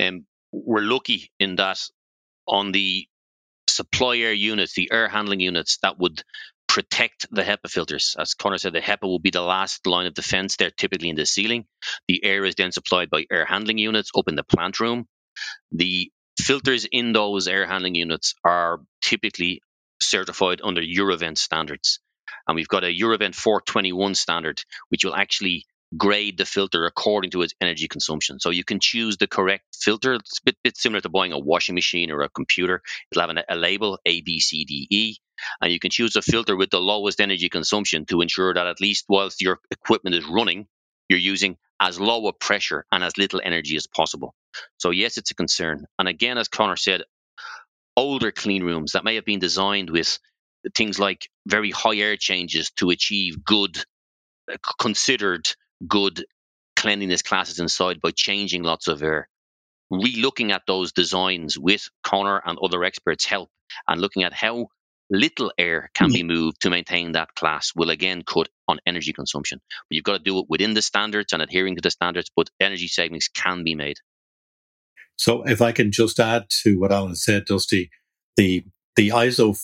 Um, 0.00 0.26
we're 0.52 0.78
lucky 0.82 1.32
in 1.40 1.56
that 1.56 1.80
on 2.46 2.70
the 2.70 3.08
supply 3.68 4.18
air 4.18 4.32
units, 4.32 4.74
the 4.74 4.92
air 4.92 5.08
handling 5.08 5.40
units 5.40 5.78
that 5.82 5.98
would 5.98 6.22
protect 6.76 7.24
the 7.30 7.42
HEPA 7.42 7.70
filters. 7.70 8.16
As 8.18 8.34
Connor 8.34 8.58
said, 8.58 8.74
the 8.74 8.82
HEPA 8.82 9.04
will 9.04 9.18
be 9.18 9.30
the 9.30 9.40
last 9.40 9.86
line 9.86 10.04
of 10.04 10.12
defense. 10.12 10.56
They're 10.56 10.70
typically 10.70 11.08
in 11.08 11.16
the 11.16 11.24
ceiling. 11.24 11.64
The 12.06 12.22
air 12.22 12.44
is 12.44 12.54
then 12.54 12.70
supplied 12.70 13.08
by 13.08 13.24
air 13.32 13.46
handling 13.46 13.78
units 13.78 14.10
up 14.14 14.28
in 14.28 14.34
the 14.34 14.44
plant 14.44 14.78
room. 14.78 15.08
The 15.72 16.12
filters 16.38 16.86
in 16.92 17.14
those 17.14 17.48
air 17.48 17.66
handling 17.66 17.94
units 17.94 18.34
are 18.44 18.80
typically 19.00 19.62
certified 20.02 20.60
under 20.62 20.82
Eurovent 20.82 21.38
standards. 21.38 21.98
And 22.46 22.56
we've 22.56 22.68
got 22.68 22.84
a 22.84 22.94
Eurovent 22.94 23.34
421 23.34 24.14
standard, 24.14 24.62
which 24.90 25.02
will 25.02 25.16
actually 25.16 25.64
grade 25.96 26.38
the 26.38 26.46
filter 26.46 26.84
according 26.86 27.30
to 27.30 27.42
its 27.42 27.54
energy 27.60 27.88
consumption. 27.88 28.40
So 28.40 28.50
you 28.50 28.64
can 28.64 28.80
choose 28.80 29.16
the 29.16 29.26
correct 29.26 29.64
filter. 29.74 30.14
It's 30.14 30.38
a 30.38 30.44
bit, 30.44 30.56
bit 30.64 30.76
similar 30.76 31.00
to 31.00 31.08
buying 31.08 31.32
a 31.32 31.38
washing 31.38 31.74
machine 31.74 32.10
or 32.10 32.22
a 32.22 32.28
computer. 32.28 32.82
It'll 33.10 33.22
have 33.22 33.30
an, 33.30 33.40
a 33.48 33.56
label 33.56 33.98
A, 34.04 34.20
B, 34.22 34.40
C, 34.40 34.64
D, 34.64 34.86
E, 34.90 35.16
and 35.60 35.72
you 35.72 35.78
can 35.78 35.90
choose 35.90 36.16
a 36.16 36.22
filter 36.22 36.56
with 36.56 36.70
the 36.70 36.80
lowest 36.80 37.20
energy 37.20 37.48
consumption 37.48 38.06
to 38.06 38.20
ensure 38.20 38.54
that 38.54 38.66
at 38.66 38.80
least 38.80 39.04
whilst 39.08 39.40
your 39.40 39.60
equipment 39.70 40.16
is 40.16 40.24
running, 40.26 40.66
you're 41.08 41.18
using 41.18 41.56
as 41.80 42.00
low 42.00 42.26
a 42.26 42.32
pressure 42.32 42.84
and 42.90 43.04
as 43.04 43.16
little 43.18 43.40
energy 43.44 43.76
as 43.76 43.86
possible. 43.86 44.34
So 44.78 44.90
yes, 44.90 45.18
it's 45.18 45.30
a 45.30 45.34
concern. 45.34 45.86
And 45.98 46.08
again, 46.08 46.38
as 46.38 46.48
Connor 46.48 46.76
said, 46.76 47.02
older 47.96 48.32
clean 48.32 48.62
rooms 48.62 48.92
that 48.92 49.04
may 49.04 49.14
have 49.14 49.24
been 49.24 49.38
designed 49.38 49.90
with 49.90 50.18
things 50.74 50.98
like 50.98 51.28
very 51.46 51.70
high 51.70 51.96
air 51.96 52.16
changes 52.16 52.70
to 52.76 52.90
achieve 52.90 53.44
good 53.44 53.76
uh, 54.52 54.56
considered 54.80 55.46
good 55.86 56.24
cleanliness 56.76 57.22
classes 57.22 57.58
inside 57.58 58.00
by 58.00 58.10
changing 58.10 58.62
lots 58.62 58.88
of 58.88 59.02
air. 59.02 59.28
Re-looking 59.90 60.52
at 60.52 60.62
those 60.66 60.92
designs 60.92 61.58
with 61.58 61.88
Connor 62.02 62.42
and 62.44 62.58
other 62.62 62.84
experts 62.84 63.24
help 63.24 63.50
and 63.86 64.00
looking 64.00 64.24
at 64.24 64.32
how 64.32 64.68
little 65.10 65.52
air 65.56 65.90
can 65.94 66.08
mm-hmm. 66.08 66.14
be 66.14 66.22
moved 66.22 66.60
to 66.62 66.70
maintain 66.70 67.12
that 67.12 67.34
class 67.34 67.72
will 67.76 67.90
again 67.90 68.22
cut 68.22 68.48
on 68.66 68.78
energy 68.86 69.12
consumption. 69.12 69.60
But 69.68 69.94
you've 69.94 70.04
got 70.04 70.18
to 70.18 70.18
do 70.18 70.38
it 70.40 70.46
within 70.48 70.74
the 70.74 70.82
standards 70.82 71.32
and 71.32 71.40
adhering 71.42 71.76
to 71.76 71.82
the 71.82 71.90
standards, 71.90 72.30
but 72.34 72.50
energy 72.60 72.88
savings 72.88 73.28
can 73.28 73.62
be 73.64 73.74
made. 73.74 73.98
So 75.16 75.42
if 75.44 75.62
I 75.62 75.72
can 75.72 75.92
just 75.92 76.20
add 76.20 76.46
to 76.62 76.78
what 76.78 76.92
Alan 76.92 77.14
said, 77.14 77.46
Dusty, 77.46 77.90
the 78.36 78.64
the 78.96 79.10
ISO 79.10 79.54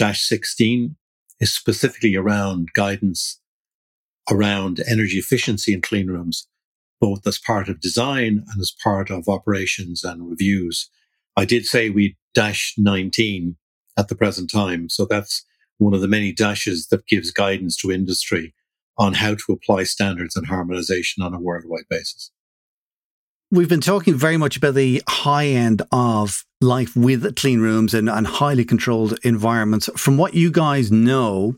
14644-16 0.00 0.94
is 1.38 1.52
specifically 1.52 2.16
around 2.16 2.70
guidance 2.74 3.40
around 4.30 4.80
energy 4.88 5.18
efficiency 5.18 5.72
in 5.72 5.80
clean 5.80 6.08
rooms, 6.08 6.46
both 7.00 7.26
as 7.26 7.38
part 7.38 7.68
of 7.68 7.80
design 7.80 8.44
and 8.50 8.60
as 8.60 8.74
part 8.82 9.10
of 9.10 9.28
operations 9.28 10.04
and 10.04 10.28
reviews. 10.28 10.90
I 11.36 11.44
did 11.44 11.66
say 11.66 11.90
we 11.90 12.16
dash 12.34 12.74
19 12.78 13.56
at 13.98 14.08
the 14.08 14.14
present 14.14 14.50
time. 14.50 14.88
So 14.88 15.06
that's 15.06 15.44
one 15.78 15.94
of 15.94 16.00
the 16.00 16.08
many 16.08 16.32
dashes 16.32 16.88
that 16.88 17.06
gives 17.06 17.30
guidance 17.30 17.76
to 17.78 17.92
industry 17.92 18.54
on 18.98 19.14
how 19.14 19.34
to 19.34 19.52
apply 19.52 19.84
standards 19.84 20.36
and 20.36 20.46
harmonization 20.46 21.22
on 21.22 21.34
a 21.34 21.40
worldwide 21.40 21.84
basis. 21.90 22.30
We've 23.50 23.68
been 23.68 23.80
talking 23.80 24.14
very 24.14 24.36
much 24.36 24.56
about 24.56 24.74
the 24.74 25.02
high 25.08 25.46
end 25.46 25.82
of 25.92 26.44
life 26.60 26.96
with 26.96 27.36
clean 27.36 27.60
rooms 27.60 27.94
and, 27.94 28.08
and 28.08 28.26
highly 28.26 28.64
controlled 28.64 29.18
environments. 29.22 29.88
From 29.96 30.16
what 30.16 30.34
you 30.34 30.50
guys 30.50 30.90
know, 30.90 31.56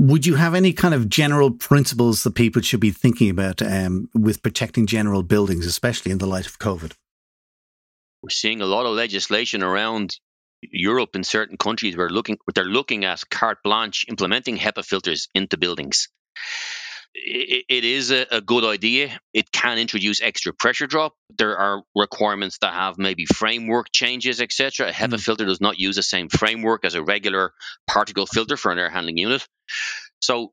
would 0.00 0.24
you 0.24 0.36
have 0.36 0.54
any 0.54 0.72
kind 0.72 0.94
of 0.94 1.10
general 1.10 1.50
principles 1.50 2.22
that 2.22 2.34
people 2.34 2.62
should 2.62 2.80
be 2.80 2.90
thinking 2.90 3.28
about 3.28 3.60
um, 3.60 4.08
with 4.14 4.42
protecting 4.42 4.86
general 4.86 5.22
buildings, 5.22 5.66
especially 5.66 6.10
in 6.10 6.16
the 6.16 6.26
light 6.26 6.46
of 6.46 6.58
COVID? 6.58 6.92
We're 8.22 8.30
seeing 8.30 8.62
a 8.62 8.66
lot 8.66 8.86
of 8.86 8.96
legislation 8.96 9.62
around 9.62 10.16
Europe 10.62 11.10
in 11.14 11.22
certain 11.22 11.58
countries 11.58 11.98
where 11.98 12.08
looking 12.08 12.38
they're 12.54 12.64
looking 12.64 13.04
at 13.04 13.22
carte 13.30 13.58
blanche 13.62 14.06
implementing 14.08 14.56
HEPA 14.56 14.86
filters 14.86 15.28
into 15.34 15.58
buildings. 15.58 16.08
It, 17.14 17.64
it 17.68 17.84
is 17.84 18.10
a, 18.10 18.26
a, 18.30 18.40
good 18.40 18.64
idea. 18.64 19.18
It 19.34 19.50
can 19.52 19.78
introduce 19.78 20.20
extra 20.20 20.52
pressure 20.52 20.86
drop. 20.86 21.14
There 21.36 21.56
are 21.56 21.82
requirements 21.94 22.58
that 22.62 22.72
have 22.72 22.98
maybe 22.98 23.26
framework 23.26 23.86
changes, 23.92 24.40
etc. 24.40 24.88
A 24.88 24.92
HEPA 24.92 25.14
mm. 25.14 25.20
filter 25.20 25.44
does 25.44 25.60
not 25.60 25.78
use 25.78 25.96
the 25.96 26.02
same 26.02 26.28
framework 26.28 26.84
as 26.84 26.94
a 26.94 27.02
regular 27.02 27.52
particle 27.86 28.26
filter 28.26 28.56
for 28.56 28.70
an 28.70 28.78
air 28.78 28.90
handling 28.90 29.16
unit. 29.16 29.46
So 30.20 30.52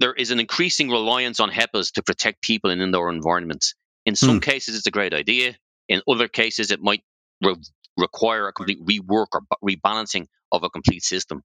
there 0.00 0.14
is 0.14 0.30
an 0.30 0.40
increasing 0.40 0.90
reliance 0.90 1.40
on 1.40 1.50
HEPAs 1.50 1.92
to 1.92 2.02
protect 2.02 2.42
people 2.42 2.70
in 2.70 2.80
indoor 2.80 3.10
environments. 3.10 3.74
In 4.06 4.16
some 4.16 4.40
mm. 4.40 4.42
cases, 4.42 4.76
it's 4.76 4.86
a 4.86 4.92
great 4.92 5.12
idea. 5.12 5.56
In 5.88 6.02
other 6.08 6.28
cases, 6.28 6.70
it 6.70 6.80
might 6.80 7.02
re- 7.44 7.56
require 7.98 8.48
a 8.48 8.52
complete 8.52 8.80
rework 8.84 9.26
or 9.32 9.42
rebalancing 9.62 10.26
of 10.50 10.62
a 10.62 10.70
complete 10.70 11.02
system. 11.02 11.42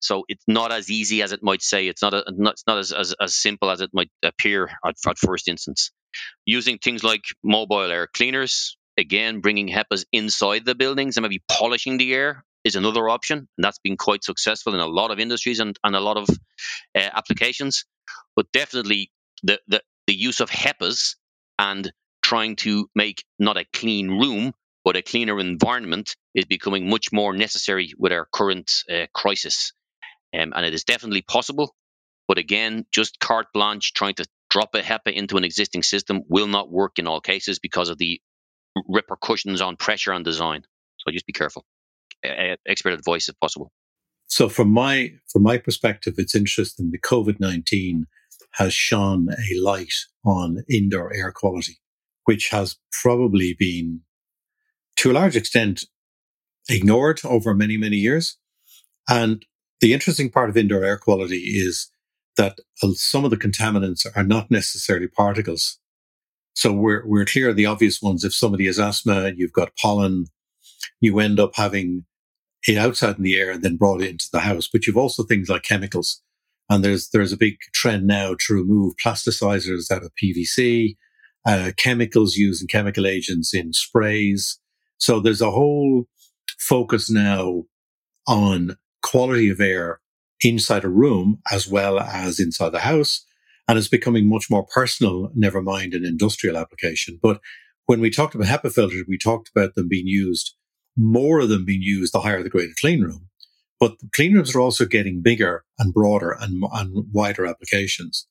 So 0.00 0.24
it's 0.28 0.44
not 0.48 0.72
as 0.72 0.90
easy 0.90 1.22
as 1.22 1.32
it 1.32 1.42
might 1.42 1.62
say. 1.62 1.86
It's 1.86 2.02
not 2.02 2.14
a, 2.14 2.24
not, 2.36 2.54
it's 2.54 2.64
not 2.66 2.78
as, 2.78 2.92
as, 2.92 3.14
as 3.20 3.34
simple 3.34 3.70
as 3.70 3.80
it 3.80 3.90
might 3.92 4.10
appear 4.24 4.68
at, 4.84 4.96
at 5.06 5.18
first 5.18 5.48
instance. 5.48 5.92
Using 6.44 6.78
things 6.78 7.04
like 7.04 7.22
mobile 7.44 7.90
air 7.90 8.08
cleaners, 8.12 8.76
again, 8.98 9.40
bringing 9.40 9.68
HEPAs 9.68 10.04
inside 10.12 10.64
the 10.64 10.74
buildings 10.74 11.16
and 11.16 11.22
maybe 11.22 11.42
polishing 11.48 11.96
the 11.96 12.12
air 12.12 12.44
is 12.64 12.74
another 12.74 13.08
option. 13.08 13.38
And 13.38 13.64
that's 13.64 13.78
been 13.78 13.96
quite 13.96 14.24
successful 14.24 14.74
in 14.74 14.80
a 14.80 14.86
lot 14.86 15.10
of 15.10 15.20
industries 15.20 15.60
and, 15.60 15.78
and 15.84 15.94
a 15.94 16.00
lot 16.00 16.16
of 16.16 16.28
uh, 16.28 17.08
applications. 17.14 17.84
But 18.34 18.50
definitely 18.52 19.12
the, 19.42 19.60
the, 19.68 19.82
the 20.06 20.14
use 20.14 20.40
of 20.40 20.50
HEPAs 20.50 21.14
and 21.58 21.92
trying 22.22 22.56
to 22.56 22.88
make 22.94 23.24
not 23.38 23.56
a 23.56 23.64
clean 23.72 24.08
room, 24.08 24.52
but 24.84 24.96
a 24.96 25.02
cleaner 25.02 25.38
environment 25.40 26.16
is 26.34 26.44
becoming 26.44 26.88
much 26.88 27.12
more 27.12 27.32
necessary 27.32 27.92
with 27.98 28.12
our 28.12 28.26
current 28.32 28.70
uh, 28.90 29.06
crisis. 29.14 29.72
Um, 30.34 30.52
and 30.54 30.64
it 30.64 30.74
is 30.74 30.84
definitely 30.84 31.22
possible. 31.22 31.74
But 32.28 32.38
again, 32.38 32.86
just 32.92 33.18
carte 33.18 33.48
blanche 33.52 33.92
trying 33.92 34.14
to 34.14 34.26
drop 34.50 34.74
a 34.74 34.80
HEPA 34.80 35.12
into 35.12 35.36
an 35.36 35.44
existing 35.44 35.82
system 35.82 36.22
will 36.28 36.46
not 36.46 36.70
work 36.70 36.98
in 36.98 37.06
all 37.06 37.20
cases 37.20 37.58
because 37.58 37.88
of 37.88 37.98
the 37.98 38.20
repercussions 38.88 39.60
on 39.60 39.76
pressure 39.76 40.12
and 40.12 40.24
design. 40.24 40.62
So 40.98 41.12
just 41.12 41.26
be 41.26 41.32
careful. 41.32 41.64
Uh, 42.24 42.56
expert 42.66 42.92
advice 42.92 43.28
if 43.28 43.38
possible. 43.40 43.72
So 44.26 44.48
from 44.48 44.70
my 44.70 45.12
from 45.32 45.42
my 45.42 45.58
perspective, 45.58 46.14
it's 46.18 46.34
interesting. 46.34 46.90
The 46.90 47.00
COVID 47.00 47.40
nineteen 47.40 48.06
has 48.52 48.72
shone 48.74 49.28
a 49.30 49.60
light 49.60 49.94
on 50.24 50.62
indoor 50.68 51.12
air 51.14 51.32
quality, 51.32 51.80
which 52.24 52.50
has 52.50 52.76
probably 53.02 53.56
been 53.58 54.02
to 55.00 55.10
a 55.10 55.14
large 55.14 55.34
extent 55.34 55.84
ignored 56.68 57.20
over 57.24 57.54
many, 57.54 57.78
many 57.78 57.96
years. 57.96 58.36
And 59.08 59.44
the 59.80 59.94
interesting 59.94 60.30
part 60.30 60.50
of 60.50 60.58
indoor 60.58 60.84
air 60.84 60.98
quality 60.98 61.38
is 61.38 61.90
that 62.36 62.58
some 62.92 63.24
of 63.24 63.30
the 63.30 63.38
contaminants 63.38 64.06
are 64.14 64.22
not 64.22 64.50
necessarily 64.50 65.08
particles. 65.08 65.78
So 66.52 66.70
we're, 66.70 67.02
we're 67.06 67.24
clear 67.24 67.48
of 67.48 67.56
the 67.56 67.64
obvious 67.64 68.02
ones. 68.02 68.24
If 68.24 68.34
somebody 68.34 68.66
has 68.66 68.78
asthma, 68.78 69.32
you've 69.34 69.54
got 69.54 69.74
pollen, 69.80 70.26
you 71.00 71.18
end 71.18 71.40
up 71.40 71.52
having 71.54 72.04
it 72.68 72.76
outside 72.76 73.16
in 73.16 73.22
the 73.22 73.38
air 73.38 73.50
and 73.50 73.62
then 73.62 73.78
brought 73.78 74.02
it 74.02 74.10
into 74.10 74.28
the 74.30 74.40
house. 74.40 74.68
But 74.70 74.86
you've 74.86 74.98
also 74.98 75.22
things 75.22 75.48
like 75.48 75.62
chemicals. 75.62 76.20
And 76.68 76.84
there's, 76.84 77.08
there's 77.08 77.32
a 77.32 77.38
big 77.38 77.56
trend 77.72 78.06
now 78.06 78.36
to 78.46 78.54
remove 78.54 78.94
plasticizers 79.02 79.90
out 79.90 80.02
of 80.04 80.12
PVC, 80.22 80.96
uh, 81.46 81.72
chemicals 81.78 82.36
used 82.36 82.60
in 82.60 82.68
chemical 82.68 83.06
agents 83.06 83.54
in 83.54 83.72
sprays, 83.72 84.59
so 85.00 85.18
there's 85.18 85.40
a 85.40 85.50
whole 85.50 86.04
focus 86.58 87.10
now 87.10 87.64
on 88.28 88.76
quality 89.02 89.48
of 89.48 89.60
air 89.60 90.00
inside 90.42 90.84
a 90.84 90.88
room 90.88 91.40
as 91.50 91.66
well 91.66 91.98
as 91.98 92.38
inside 92.38 92.70
the 92.70 92.80
house. 92.80 93.24
And 93.66 93.78
it's 93.78 93.88
becoming 93.88 94.28
much 94.28 94.50
more 94.50 94.66
personal, 94.66 95.30
never 95.34 95.62
mind 95.62 95.94
an 95.94 96.04
industrial 96.04 96.56
application. 96.56 97.18
But 97.22 97.40
when 97.86 98.00
we 98.00 98.10
talked 98.10 98.34
about 98.34 98.48
HEPA 98.48 98.72
filters, 98.72 99.04
we 99.08 99.16
talked 99.16 99.50
about 99.54 99.74
them 99.74 99.88
being 99.88 100.06
used, 100.06 100.54
more 100.96 101.40
of 101.40 101.48
them 101.48 101.64
being 101.64 101.82
used 101.82 102.12
the 102.12 102.20
higher 102.20 102.42
the 102.42 102.50
grade 102.50 102.70
of 102.70 102.76
clean 102.80 103.02
room. 103.02 103.28
But 103.78 103.96
clean 104.14 104.34
rooms 104.34 104.54
are 104.54 104.60
also 104.60 104.84
getting 104.84 105.22
bigger 105.22 105.64
and 105.78 105.94
broader 105.94 106.36
and, 106.38 106.62
and 106.72 107.06
wider 107.12 107.46
applications. 107.46 108.26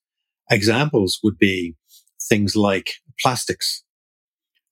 Examples 0.52 1.20
would 1.24 1.38
be 1.38 1.76
things 2.22 2.56
like 2.56 2.92
plastics. 3.20 3.84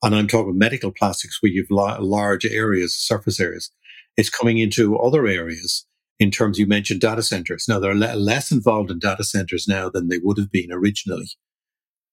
And 0.04 0.14
I'm 0.16 0.28
talking 0.28 0.50
about 0.50 0.58
medical 0.58 0.92
plastics 0.92 1.42
where 1.42 1.52
you've 1.52 1.72
large 1.72 2.46
areas, 2.46 2.96
surface 2.96 3.40
areas. 3.40 3.72
It's 4.16 4.30
coming 4.30 4.60
into 4.60 4.98
other 4.98 5.28
areas 5.28 5.86
in 6.20 6.32
terms 6.32 6.58
you 6.58 6.68
mentioned 6.68 7.02
data 7.02 7.24
centers. 7.24 7.66
Now 7.68 7.80
they're 7.80 7.96
less 7.96 8.52
involved 8.52 8.92
in 8.92 9.00
data 9.00 9.24
centers 9.24 9.68
now 9.68 9.90
than 9.90 10.08
they 10.08 10.20
would 10.20 10.38
have 10.38 10.52
been 10.52 10.72
originally. 10.72 11.30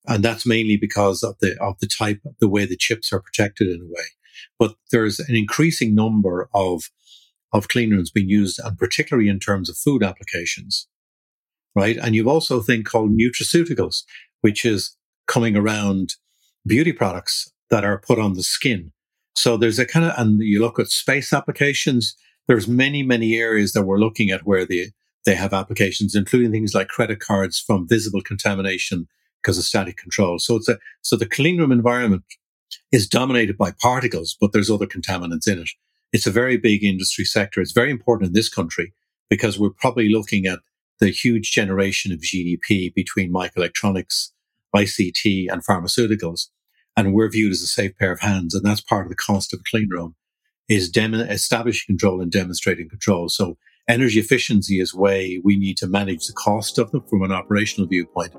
And 0.07 0.23
that's 0.23 0.47
mainly 0.47 0.77
because 0.77 1.23
of 1.23 1.37
the, 1.41 1.57
of 1.63 1.79
the 1.81 1.87
type, 1.87 2.21
of 2.27 2.35
the 2.39 2.49
way 2.49 2.67
the 2.67 2.77
chips 2.77 3.13
are 3.13 3.21
protected 3.21 3.69
in 3.69 3.81
a 3.81 3.87
way. 3.87 4.05
But 4.59 4.75
there's 4.91 5.19
an 5.19 5.35
increasing 5.35 5.95
number 5.95 6.49
of, 6.55 6.91
of 7.53 7.69
clean 7.69 7.91
rooms 7.91 8.11
being 8.11 8.29
used, 8.29 8.61
and 8.63 8.77
particularly 8.77 9.29
in 9.29 9.39
terms 9.39 9.71
of 9.71 9.79
food 9.79 10.03
applications. 10.03 10.89
Right. 11.75 11.97
And 11.97 12.15
you've 12.15 12.29
also 12.29 12.61
a 12.61 12.63
thing 12.63 12.85
called 12.85 13.19
nutraceuticals, 13.19 14.05
which 14.43 14.65
is 14.65 14.97
coming 15.27 15.57
around 15.57 16.15
beauty 16.67 16.93
products 16.93 17.51
that 17.75 17.85
are 17.85 17.99
put 17.99 18.21
on 18.21 18.35
the 18.35 18.43
skin. 18.45 18.93
So 19.35 19.57
there's 19.57 19.81
a 19.81 19.85
kind 19.85 20.07
of, 20.07 20.13
and 20.17 20.41
you 20.41 20.61
look 20.61 20.79
at 20.79 20.87
space 20.87 21.33
applications, 21.33 22.15
there's 22.47 22.69
many, 22.69 23.03
many 23.03 23.35
areas 23.35 23.73
that 23.73 23.83
we're 23.83 23.99
looking 23.99 24.31
at 24.31 24.47
where 24.47 24.65
they, 24.65 24.93
they 25.27 25.35
have 25.35 25.53
applications, 25.53 26.15
including 26.15 26.53
things 26.53 26.73
like 26.73 26.87
credit 26.87 27.19
cards 27.19 27.59
from 27.59 27.89
visible 27.89 28.23
contamination 28.23 29.09
because 29.43 29.59
of 29.59 29.65
static 29.65 29.97
control. 29.97 30.39
So 30.39 30.55
it's 30.55 30.69
a, 30.69 30.79
so 31.03 31.17
the 31.17 31.27
clean 31.27 31.59
room 31.59 31.73
environment 31.73 32.23
is 32.93 33.09
dominated 33.09 33.59
by 33.59 33.73
particles, 33.73 34.37
but 34.41 34.53
there's 34.53 34.71
other 34.71 34.87
contaminants 34.87 35.49
in 35.49 35.59
it. 35.59 35.71
It's 36.13 36.29
a 36.29 36.31
very 36.31 36.57
big 36.57 36.85
industry 36.85 37.25
sector. 37.25 37.61
It's 37.61 37.73
very 37.73 37.91
important 37.91 38.29
in 38.29 38.35
this 38.35 38.49
country 38.49 38.95
because 39.29 39.59
we're 39.59 39.71
probably 39.71 40.11
looking 40.11 40.47
at 40.47 40.61
the 41.01 41.09
huge 41.09 41.51
generation 41.51 42.13
of 42.13 42.21
GDP 42.21 42.95
between 42.95 43.33
microelectronics, 43.33 44.31
ICT 44.77 45.47
and 45.51 45.67
pharmaceuticals 45.67 46.51
and 46.97 47.13
we're 47.13 47.31
viewed 47.31 47.53
as 47.53 47.63
a 47.63 47.67
safe 47.67 47.97
pair 47.99 48.13
of 48.13 48.21
hands. 48.21 48.55
And 48.55 48.65
that's 48.65 48.81
part 48.81 49.07
of 49.07 49.11
the 49.11 49.17
cost 49.17 49.53
of 49.53 49.61
a 49.61 49.71
clean 49.71 49.89
room 49.91 50.15
is 50.69 50.89
dem- 50.89 51.15
establishing 51.15 51.95
control 51.95 52.21
and 52.21 52.31
demonstrating 52.31 52.89
control. 52.89 53.29
So 53.29 53.59
energy 53.89 54.21
efficiency 54.21 54.81
is 54.81 54.95
way 54.95 55.41
we 55.45 55.57
need 55.57 55.77
to 55.79 55.87
manage 55.87 56.27
the 56.27 56.33
cost 56.33 56.79
of 56.79 56.91
them 56.91 57.05
from 57.09 57.23
an 57.23 57.33
operational 57.33 57.89
viewpoint. 57.89 58.35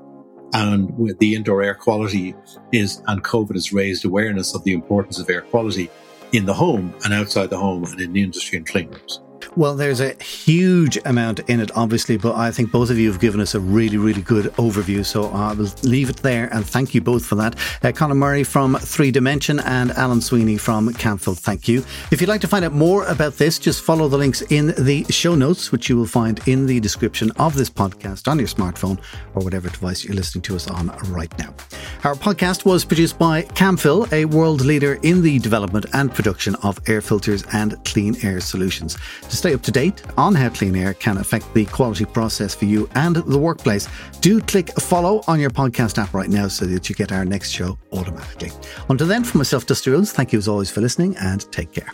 And 0.52 0.96
with 0.96 1.18
the 1.18 1.34
indoor 1.34 1.62
air 1.62 1.74
quality 1.74 2.34
is, 2.72 3.02
and 3.06 3.22
COVID 3.22 3.54
has 3.54 3.72
raised 3.72 4.04
awareness 4.04 4.54
of 4.54 4.64
the 4.64 4.72
importance 4.72 5.18
of 5.18 5.28
air 5.28 5.42
quality 5.42 5.90
in 6.32 6.46
the 6.46 6.54
home 6.54 6.94
and 7.04 7.12
outside 7.12 7.50
the 7.50 7.58
home 7.58 7.84
and 7.84 8.00
in 8.00 8.12
the 8.12 8.22
industry 8.22 8.58
and 8.58 8.66
clean 8.66 8.88
rooms. 8.88 9.20
Well, 9.56 9.74
there's 9.74 10.00
a 10.00 10.12
huge 10.22 10.98
amount 11.06 11.40
in 11.48 11.60
it, 11.60 11.70
obviously, 11.74 12.18
but 12.18 12.34
I 12.36 12.50
think 12.50 12.70
both 12.70 12.90
of 12.90 12.98
you 12.98 13.10
have 13.10 13.18
given 13.18 13.40
us 13.40 13.54
a 13.54 13.60
really, 13.60 13.96
really 13.96 14.20
good 14.20 14.46
overview. 14.56 15.02
So 15.02 15.30
I 15.30 15.54
will 15.54 15.70
leave 15.82 16.10
it 16.10 16.18
there 16.18 16.52
and 16.52 16.66
thank 16.66 16.94
you 16.94 17.00
both 17.00 17.24
for 17.24 17.36
that. 17.36 17.56
Uh, 17.82 17.90
Conor 17.90 18.16
Murray 18.16 18.44
from 18.44 18.76
Three 18.76 19.10
Dimension 19.10 19.60
and 19.60 19.92
Alan 19.92 20.20
Sweeney 20.20 20.58
from 20.58 20.90
Camfil, 20.90 21.38
thank 21.38 21.68
you. 21.68 21.82
If 22.10 22.20
you'd 22.20 22.28
like 22.28 22.42
to 22.42 22.48
find 22.48 22.66
out 22.66 22.74
more 22.74 23.06
about 23.06 23.38
this, 23.38 23.58
just 23.58 23.82
follow 23.82 24.08
the 24.08 24.18
links 24.18 24.42
in 24.42 24.74
the 24.76 25.04
show 25.04 25.34
notes, 25.34 25.72
which 25.72 25.88
you 25.88 25.96
will 25.96 26.04
find 26.04 26.46
in 26.46 26.66
the 26.66 26.78
description 26.78 27.30
of 27.38 27.54
this 27.54 27.70
podcast 27.70 28.28
on 28.28 28.38
your 28.38 28.48
smartphone 28.48 28.98
or 29.34 29.42
whatever 29.42 29.70
device 29.70 30.04
you're 30.04 30.14
listening 30.14 30.42
to 30.42 30.56
us 30.56 30.68
on 30.68 30.88
right 31.08 31.32
now. 31.38 31.54
Our 32.04 32.14
podcast 32.14 32.66
was 32.66 32.84
produced 32.84 33.18
by 33.18 33.42
Camfil, 33.42 34.12
a 34.12 34.26
world 34.26 34.60
leader 34.66 34.98
in 35.02 35.22
the 35.22 35.38
development 35.38 35.86
and 35.94 36.12
production 36.12 36.56
of 36.56 36.78
air 36.88 37.00
filters 37.00 37.42
and 37.54 37.82
clean 37.86 38.16
air 38.22 38.40
solutions. 38.40 38.98
Stay 39.46 39.54
up 39.54 39.62
to 39.62 39.70
date 39.70 40.02
on 40.16 40.34
how 40.34 40.48
clean 40.48 40.74
air 40.74 40.92
can 40.94 41.18
affect 41.18 41.54
the 41.54 41.64
quality 41.66 42.04
process 42.04 42.52
for 42.52 42.64
you 42.64 42.88
and 42.96 43.14
the 43.14 43.38
workplace, 43.38 43.88
do 44.20 44.40
click 44.40 44.70
follow 44.80 45.22
on 45.28 45.38
your 45.38 45.50
podcast 45.50 46.02
app 46.02 46.12
right 46.14 46.28
now 46.28 46.48
so 46.48 46.64
that 46.64 46.88
you 46.88 46.96
get 46.96 47.12
our 47.12 47.24
next 47.24 47.52
show 47.52 47.78
automatically. 47.92 48.50
Until 48.88 49.06
then, 49.06 49.22
from 49.22 49.38
myself, 49.38 49.64
Dusty 49.64 49.92
Rhodes, 49.92 50.10
thank 50.10 50.32
you 50.32 50.38
as 50.40 50.48
always 50.48 50.68
for 50.68 50.80
listening 50.80 51.16
and 51.18 51.40
take 51.52 51.70
care. 51.70 51.92